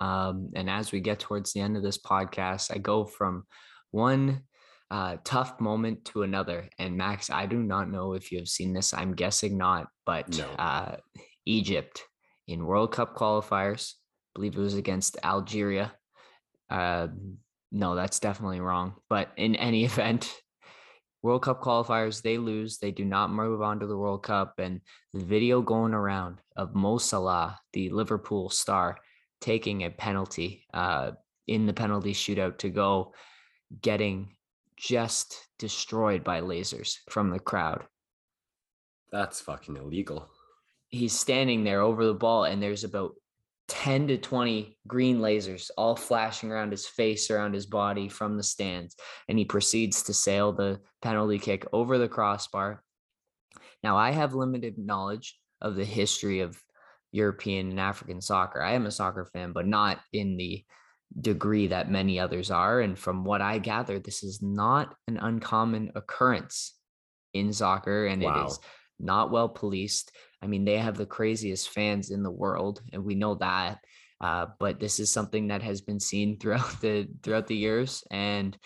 Um, 0.00 0.50
and 0.54 0.70
as 0.70 0.92
we 0.92 1.00
get 1.00 1.18
towards 1.18 1.52
the 1.52 1.60
end 1.60 1.76
of 1.76 1.82
this 1.82 1.98
podcast, 1.98 2.70
I 2.74 2.78
go 2.78 3.04
from 3.04 3.44
one 3.90 4.42
uh, 4.90 5.16
tough 5.24 5.60
moment 5.60 6.04
to 6.06 6.22
another. 6.22 6.68
And 6.78 6.96
Max, 6.96 7.30
I 7.30 7.46
do 7.46 7.62
not 7.62 7.90
know 7.90 8.14
if 8.14 8.32
you 8.32 8.38
have 8.38 8.48
seen 8.48 8.72
this. 8.72 8.94
I'm 8.94 9.14
guessing 9.14 9.58
not, 9.58 9.88
but 10.06 10.36
no. 10.36 10.46
uh, 10.58 10.96
Egypt 11.46 12.02
in 12.46 12.64
World 12.64 12.92
Cup 12.92 13.14
qualifiers 13.14 13.94
believe 14.38 14.56
it 14.56 14.60
was 14.60 14.74
against 14.74 15.18
Algeria. 15.24 15.92
Uh, 16.70 17.08
no, 17.72 17.96
that's 17.96 18.20
definitely 18.20 18.60
wrong. 18.60 18.94
But 19.08 19.30
in 19.36 19.56
any 19.56 19.84
event, 19.92 20.32
World 21.22 21.42
Cup 21.42 21.60
qualifiers, 21.60 22.22
they 22.22 22.38
lose. 22.38 22.78
They 22.78 22.92
do 22.92 23.04
not 23.04 23.32
move 23.32 23.60
on 23.60 23.80
to 23.80 23.86
the 23.86 23.98
World 23.98 24.22
Cup. 24.22 24.54
And 24.58 24.80
the 25.12 25.24
video 25.24 25.60
going 25.60 25.92
around 25.92 26.38
of 26.56 26.74
Mo 26.74 26.98
Salah, 26.98 27.58
the 27.72 27.90
Liverpool 27.90 28.48
star, 28.48 28.98
taking 29.40 29.84
a 29.84 29.90
penalty 29.90 30.64
uh, 30.72 31.12
in 31.48 31.66
the 31.66 31.72
penalty 31.72 32.12
shootout 32.12 32.58
to 32.58 32.70
go, 32.70 33.12
getting 33.82 34.30
just 34.78 35.46
destroyed 35.58 36.24
by 36.24 36.40
lasers 36.40 36.96
from 37.10 37.30
the 37.30 37.38
crowd. 37.38 37.84
That's 39.10 39.40
fucking 39.40 39.76
illegal. 39.76 40.28
He's 40.88 41.18
standing 41.18 41.64
there 41.64 41.80
over 41.80 42.04
the 42.04 42.14
ball, 42.14 42.44
and 42.44 42.62
there's 42.62 42.84
about 42.84 43.14
10 43.68 44.08
to 44.08 44.18
20 44.18 44.78
green 44.86 45.18
lasers 45.18 45.70
all 45.76 45.94
flashing 45.94 46.50
around 46.50 46.70
his 46.70 46.86
face, 46.86 47.30
around 47.30 47.54
his 47.54 47.66
body 47.66 48.08
from 48.08 48.36
the 48.36 48.42
stands. 48.42 48.96
And 49.28 49.38
he 49.38 49.44
proceeds 49.44 50.02
to 50.04 50.14
sail 50.14 50.52
the 50.52 50.80
penalty 51.02 51.38
kick 51.38 51.66
over 51.72 51.98
the 51.98 52.08
crossbar. 52.08 52.82
Now, 53.82 53.96
I 53.96 54.10
have 54.10 54.34
limited 54.34 54.78
knowledge 54.78 55.38
of 55.60 55.76
the 55.76 55.84
history 55.84 56.40
of 56.40 56.60
European 57.12 57.70
and 57.70 57.80
African 57.80 58.20
soccer. 58.20 58.62
I 58.62 58.72
am 58.72 58.86
a 58.86 58.90
soccer 58.90 59.26
fan, 59.26 59.52
but 59.52 59.66
not 59.66 60.00
in 60.12 60.36
the 60.36 60.64
degree 61.20 61.68
that 61.68 61.90
many 61.90 62.20
others 62.20 62.50
are. 62.50 62.80
And 62.80 62.98
from 62.98 63.24
what 63.24 63.40
I 63.40 63.58
gather, 63.58 63.98
this 63.98 64.22
is 64.22 64.42
not 64.42 64.94
an 65.06 65.16
uncommon 65.16 65.92
occurrence 65.94 66.74
in 67.34 67.52
soccer 67.52 68.06
and 68.06 68.22
wow. 68.22 68.42
it 68.42 68.48
is 68.48 68.58
not 68.98 69.30
well 69.30 69.48
policed. 69.48 70.12
I 70.42 70.46
mean, 70.46 70.64
they 70.64 70.78
have 70.78 70.96
the 70.96 71.06
craziest 71.06 71.70
fans 71.70 72.10
in 72.10 72.22
the 72.22 72.30
world, 72.30 72.80
and 72.92 73.04
we 73.04 73.14
know 73.14 73.34
that. 73.36 73.78
Uh, 74.20 74.46
but 74.58 74.80
this 74.80 74.98
is 74.98 75.12
something 75.12 75.48
that 75.48 75.62
has 75.62 75.80
been 75.80 76.00
seen 76.00 76.38
throughout 76.38 76.80
the 76.80 77.08
throughout 77.22 77.46
the 77.46 77.56
years, 77.56 78.04
and 78.10 78.56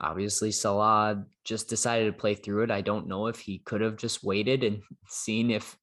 obviously 0.00 0.50
Salah 0.50 1.24
just 1.44 1.68
decided 1.68 2.06
to 2.06 2.18
play 2.18 2.34
through 2.34 2.64
it. 2.64 2.70
I 2.70 2.80
don't 2.80 3.06
know 3.06 3.26
if 3.26 3.38
he 3.38 3.58
could 3.58 3.80
have 3.80 3.96
just 3.96 4.24
waited 4.24 4.64
and 4.64 4.82
seen 5.08 5.50
if 5.50 5.76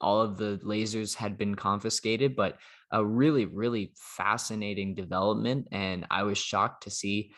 all 0.00 0.20
of 0.20 0.36
the 0.36 0.60
lasers 0.64 1.14
had 1.14 1.38
been 1.38 1.54
confiscated, 1.54 2.36
but 2.36 2.58
a 2.90 3.04
really 3.04 3.46
really 3.46 3.92
fascinating 3.96 4.94
development, 4.94 5.68
and 5.72 6.06
I 6.10 6.22
was 6.22 6.38
shocked 6.38 6.84
to 6.84 6.90
see 6.90 7.32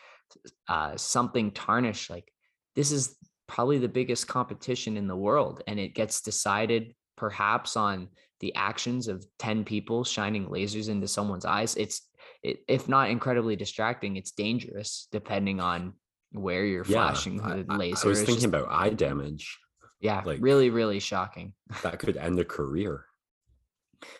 uh, 0.67 0.95
something 0.95 1.51
tarnished 1.51 2.09
like 2.09 2.31
this 2.75 2.91
is 2.91 3.15
probably 3.47 3.79
the 3.79 3.89
biggest 3.89 4.27
competition 4.27 4.95
in 4.95 5.07
the 5.07 5.15
world 5.15 5.63
and 5.67 5.79
it 5.79 5.95
gets 5.95 6.21
decided 6.21 6.93
perhaps 7.17 7.75
on 7.75 8.07
the 8.39 8.53
actions 8.55 9.07
of 9.07 9.25
10 9.39 9.63
people 9.63 10.03
shining 10.03 10.47
lasers 10.47 10.87
into 10.87 11.07
someone's 11.07 11.45
eyes 11.45 11.75
it's 11.75 12.07
it, 12.43 12.59
if 12.67 12.87
not 12.87 13.09
incredibly 13.09 13.55
distracting 13.55 14.15
it's 14.15 14.31
dangerous 14.31 15.07
depending 15.11 15.59
on 15.59 15.93
where 16.31 16.63
you're 16.63 16.85
yeah, 16.85 17.07
flashing 17.07 17.37
the 17.37 17.65
laser 17.75 18.07
i 18.07 18.09
was 18.09 18.19
thinking 18.19 18.35
just, 18.35 18.45
about 18.45 18.67
eye 18.69 18.89
damage 18.89 19.57
yeah 19.99 20.21
like 20.25 20.37
really 20.41 20.69
really 20.69 20.99
shocking. 20.99 21.53
that 21.81 21.97
could 21.97 22.17
end 22.17 22.39
a 22.39 22.45
career 22.45 23.05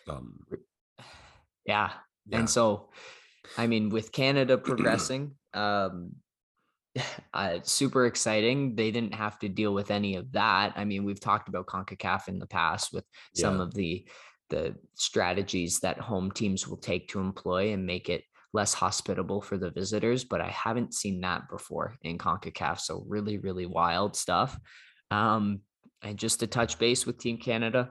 um 0.08 0.40
yeah. 1.66 1.90
yeah. 2.26 2.38
and 2.38 2.50
so 2.50 2.90
i 3.56 3.66
mean 3.66 3.88
with 3.88 4.12
canada 4.12 4.58
progressing 4.70 5.32
um 5.54 6.12
uh, 7.34 7.58
super 7.62 8.06
exciting. 8.06 8.74
They 8.74 8.90
didn't 8.90 9.14
have 9.14 9.38
to 9.40 9.48
deal 9.48 9.72
with 9.72 9.90
any 9.90 10.16
of 10.16 10.32
that. 10.32 10.72
I 10.76 10.84
mean, 10.84 11.04
we've 11.04 11.20
talked 11.20 11.48
about 11.48 11.66
CONCACAF 11.66 12.28
in 12.28 12.38
the 12.38 12.46
past 12.46 12.92
with 12.92 13.04
some 13.34 13.56
yeah. 13.56 13.62
of 13.62 13.74
the 13.74 14.04
the 14.48 14.74
strategies 14.94 15.78
that 15.78 15.98
home 15.98 16.32
teams 16.32 16.66
will 16.66 16.76
take 16.76 17.08
to 17.08 17.20
employ 17.20 17.72
and 17.72 17.86
make 17.86 18.08
it 18.08 18.24
less 18.52 18.74
hospitable 18.74 19.40
for 19.40 19.56
the 19.56 19.70
visitors, 19.70 20.24
but 20.24 20.40
I 20.40 20.48
haven't 20.48 20.92
seen 20.92 21.20
that 21.20 21.48
before 21.48 21.94
in 22.02 22.18
CONCACAF. 22.18 22.80
So 22.80 23.04
really, 23.06 23.38
really 23.38 23.66
wild 23.66 24.16
stuff. 24.16 24.58
Um, 25.12 25.60
and 26.02 26.18
just 26.18 26.40
to 26.40 26.48
touch 26.48 26.80
base 26.80 27.06
with 27.06 27.18
Team 27.18 27.38
Canada, 27.38 27.90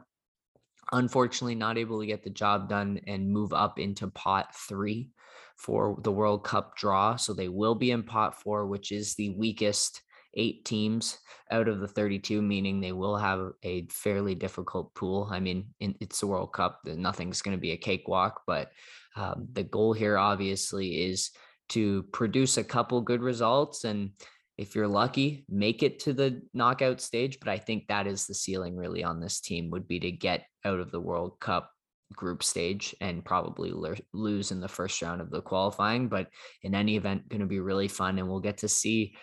unfortunately 0.91 1.55
not 1.55 1.77
able 1.77 1.99
to 1.99 2.07
get 2.07 2.23
the 2.23 2.29
job 2.29 2.69
done 2.69 2.99
and 3.07 3.31
move 3.31 3.53
up 3.53 3.79
into 3.79 4.07
pot 4.07 4.55
three 4.55 5.09
for 5.55 5.97
the 6.03 6.11
World 6.11 6.43
Cup 6.43 6.75
draw. 6.75 7.15
So 7.15 7.33
they 7.33 7.49
will 7.49 7.75
be 7.75 7.91
in 7.91 8.03
pot 8.03 8.41
four, 8.41 8.65
which 8.65 8.91
is 8.91 9.15
the 9.15 9.31
weakest 9.31 10.01
eight 10.35 10.63
teams 10.63 11.17
out 11.51 11.67
of 11.67 11.79
the 11.79 11.87
32, 11.87 12.41
meaning 12.41 12.79
they 12.79 12.91
will 12.91 13.17
have 13.17 13.51
a 13.63 13.87
fairly 13.87 14.35
difficult 14.35 14.93
pool. 14.93 15.27
I 15.31 15.39
mean, 15.39 15.65
it's 15.79 16.19
the 16.19 16.27
World 16.27 16.53
Cup, 16.53 16.81
nothing's 16.85 17.41
going 17.41 17.57
to 17.57 17.61
be 17.61 17.71
a 17.71 17.77
cakewalk, 17.77 18.41
but 18.45 18.71
um, 19.15 19.47
the 19.51 19.63
goal 19.63 19.93
here 19.93 20.17
obviously 20.17 21.09
is 21.09 21.31
to 21.69 22.03
produce 22.11 22.57
a 22.57 22.63
couple 22.63 23.01
good 23.01 23.21
results 23.21 23.83
and 23.83 24.11
if 24.59 24.75
you're 24.75 24.87
lucky 24.87 25.45
make 25.49 25.81
it 25.81 25.99
to 25.99 26.13
the 26.13 26.41
knockout 26.53 26.99
stage 27.01 27.39
but 27.39 27.49
i 27.49 27.57
think 27.57 27.87
that 27.87 28.05
is 28.05 28.27
the 28.27 28.33
ceiling 28.33 28.75
really 28.75 29.03
on 29.03 29.19
this 29.19 29.39
team 29.39 29.69
would 29.69 29.87
be 29.87 29.99
to 29.99 30.11
get 30.11 30.45
out 30.65 30.79
of 30.79 30.91
the 30.91 30.99
world 30.99 31.39
cup 31.39 31.71
group 32.15 32.43
stage 32.43 32.95
and 33.01 33.23
probably 33.23 33.71
lose 34.13 34.51
in 34.51 34.59
the 34.59 34.67
first 34.67 35.01
round 35.01 35.21
of 35.21 35.29
the 35.29 35.41
qualifying. 35.41 36.07
But 36.07 36.27
in 36.63 36.75
any 36.75 36.95
event, 36.95 37.29
going 37.29 37.41
to 37.41 37.47
be 37.47 37.59
really 37.59 37.87
fun. 37.87 38.17
And 38.17 38.27
we'll 38.27 38.39
get 38.39 38.59
to 38.59 38.67
see 38.67 39.15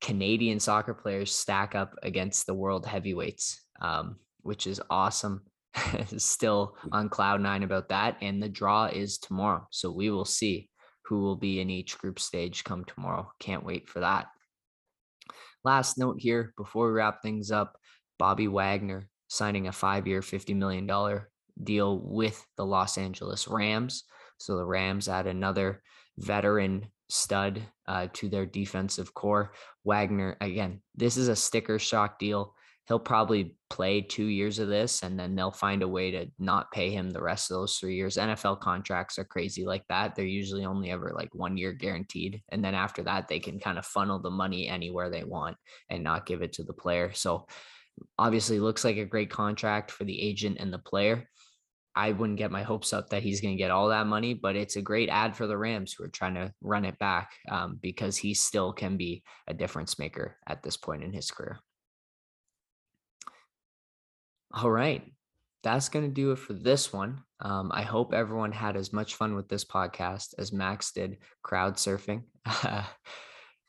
Canadian 0.00 0.60
soccer 0.60 0.94
players 0.94 1.34
stack 1.34 1.74
up 1.74 1.94
against 2.02 2.46
the 2.46 2.54
world 2.54 2.86
heavyweights, 2.86 3.62
um, 3.80 4.16
which 4.42 4.66
is 4.66 4.80
awesome. 4.90 5.42
Still 6.16 6.76
on 6.92 7.08
cloud 7.08 7.40
nine 7.40 7.62
about 7.62 7.88
that. 7.90 8.16
And 8.20 8.42
the 8.42 8.48
draw 8.48 8.86
is 8.86 9.18
tomorrow. 9.18 9.66
So 9.70 9.90
we 9.90 10.10
will 10.10 10.24
see 10.24 10.68
who 11.04 11.20
will 11.20 11.36
be 11.36 11.60
in 11.60 11.70
each 11.70 11.98
group 11.98 12.18
stage 12.18 12.64
come 12.64 12.84
tomorrow. 12.84 13.30
Can't 13.38 13.64
wait 13.64 13.88
for 13.88 14.00
that. 14.00 14.26
Last 15.66 15.98
note 15.98 16.20
here 16.20 16.54
before 16.56 16.86
we 16.86 16.92
wrap 16.92 17.22
things 17.22 17.50
up 17.50 17.76
Bobby 18.20 18.46
Wagner 18.46 19.08
signing 19.26 19.66
a 19.66 19.72
five 19.72 20.06
year, 20.06 20.20
$50 20.20 20.54
million 20.54 20.88
deal 21.60 21.98
with 22.04 22.46
the 22.56 22.64
Los 22.64 22.96
Angeles 22.96 23.48
Rams. 23.48 24.04
So 24.38 24.56
the 24.56 24.64
Rams 24.64 25.08
add 25.08 25.26
another 25.26 25.82
veteran 26.18 26.86
stud 27.08 27.60
uh, 27.88 28.06
to 28.12 28.28
their 28.28 28.46
defensive 28.46 29.12
core. 29.12 29.54
Wagner, 29.82 30.36
again, 30.40 30.82
this 30.94 31.16
is 31.16 31.26
a 31.26 31.34
sticker 31.34 31.80
shock 31.80 32.20
deal. 32.20 32.54
He'll 32.88 32.98
probably 32.98 33.56
play 33.68 34.00
two 34.00 34.26
years 34.26 34.58
of 34.60 34.68
this 34.68 35.02
and 35.02 35.18
then 35.18 35.34
they'll 35.34 35.50
find 35.50 35.82
a 35.82 35.88
way 35.88 36.12
to 36.12 36.26
not 36.38 36.70
pay 36.70 36.90
him 36.90 37.10
the 37.10 37.22
rest 37.22 37.50
of 37.50 37.56
those 37.56 37.76
three 37.76 37.96
years. 37.96 38.16
NFL 38.16 38.60
contracts 38.60 39.18
are 39.18 39.24
crazy 39.24 39.64
like 39.64 39.84
that. 39.88 40.14
They're 40.14 40.24
usually 40.24 40.64
only 40.64 40.90
ever 40.92 41.12
like 41.14 41.34
one 41.34 41.56
year 41.56 41.72
guaranteed. 41.72 42.42
And 42.50 42.64
then 42.64 42.74
after 42.74 43.02
that, 43.02 43.26
they 43.26 43.40
can 43.40 43.58
kind 43.58 43.78
of 43.78 43.86
funnel 43.86 44.20
the 44.20 44.30
money 44.30 44.68
anywhere 44.68 45.10
they 45.10 45.24
want 45.24 45.56
and 45.90 46.04
not 46.04 46.26
give 46.26 46.42
it 46.42 46.52
to 46.54 46.62
the 46.62 46.72
player. 46.72 47.12
So 47.12 47.46
obviously 48.18 48.60
looks 48.60 48.84
like 48.84 48.98
a 48.98 49.04
great 49.04 49.30
contract 49.30 49.90
for 49.90 50.04
the 50.04 50.20
agent 50.20 50.58
and 50.60 50.72
the 50.72 50.78
player. 50.78 51.28
I 51.96 52.12
wouldn't 52.12 52.38
get 52.38 52.50
my 52.50 52.62
hopes 52.62 52.92
up 52.92 53.08
that 53.08 53.22
he's 53.22 53.40
going 53.40 53.56
to 53.56 53.62
get 53.62 53.70
all 53.70 53.88
that 53.88 54.06
money, 54.06 54.34
but 54.34 54.54
it's 54.54 54.76
a 54.76 54.82
great 54.82 55.08
add 55.08 55.34
for 55.34 55.46
the 55.46 55.56
Rams 55.56 55.94
who 55.94 56.04
are 56.04 56.08
trying 56.08 56.34
to 56.34 56.52
run 56.60 56.84
it 56.84 56.98
back 56.98 57.30
um, 57.50 57.78
because 57.80 58.18
he 58.18 58.34
still 58.34 58.72
can 58.72 58.98
be 58.98 59.22
a 59.48 59.54
difference 59.54 59.98
maker 59.98 60.36
at 60.46 60.62
this 60.62 60.76
point 60.76 61.02
in 61.02 61.12
his 61.14 61.30
career. 61.30 61.58
All 64.56 64.70
right. 64.70 65.02
That's 65.62 65.88
going 65.88 66.04
to 66.06 66.10
do 66.10 66.32
it 66.32 66.38
for 66.38 66.54
this 66.54 66.92
one. 66.92 67.22
Um, 67.40 67.70
I 67.74 67.82
hope 67.82 68.14
everyone 68.14 68.52
had 68.52 68.76
as 68.76 68.92
much 68.92 69.14
fun 69.14 69.34
with 69.34 69.48
this 69.48 69.64
podcast 69.64 70.34
as 70.38 70.52
Max 70.52 70.92
did 70.92 71.18
crowd 71.42 71.74
surfing 71.74 72.22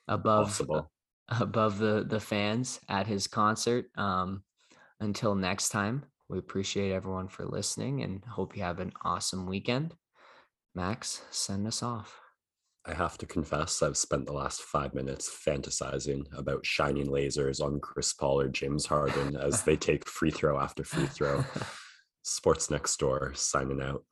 above 0.08 0.48
Possible. 0.48 0.92
above 1.28 1.78
the 1.78 2.06
the 2.08 2.20
fans 2.20 2.80
at 2.88 3.08
his 3.08 3.28
concert. 3.28 3.86
Um, 3.98 4.44
until 5.00 5.36
next 5.36 5.70
time, 5.70 6.06
we 6.30 6.38
appreciate 6.38 6.92
everyone 6.94 7.28
for 7.28 7.46
listening 7.46 8.04
and 8.04 8.24
hope 8.24 8.56
you 8.56 8.64
have 8.64 8.80
an 8.80 8.94
awesome 9.04 9.46
weekend. 9.46 9.94
Max, 10.74 11.24
send 11.32 11.68
us 11.68 11.84
off. 11.84 12.27
I 12.88 12.94
have 12.94 13.18
to 13.18 13.26
confess, 13.26 13.84
I've 13.84 13.98
spent 13.98 14.26
the 14.26 14.34
last 14.34 14.62
five 14.62 14.94
minutes 14.94 15.30
fantasizing 15.30 16.24
about 16.38 16.66
shining 16.66 17.08
lasers 17.08 17.62
on 17.62 17.82
Chris 17.82 18.14
Paul 18.14 18.40
or 18.40 18.48
James 18.48 18.86
Harden 18.86 19.36
as 19.36 19.64
they 19.64 19.76
take 19.78 20.08
free 20.08 20.32
throw 20.32 20.58
after 20.58 20.86
free 20.86 21.08
throw. 21.08 21.44
Sports 22.24 22.72
next 22.72 22.98
door 22.98 23.34
signing 23.36 23.82
out. 23.82 24.04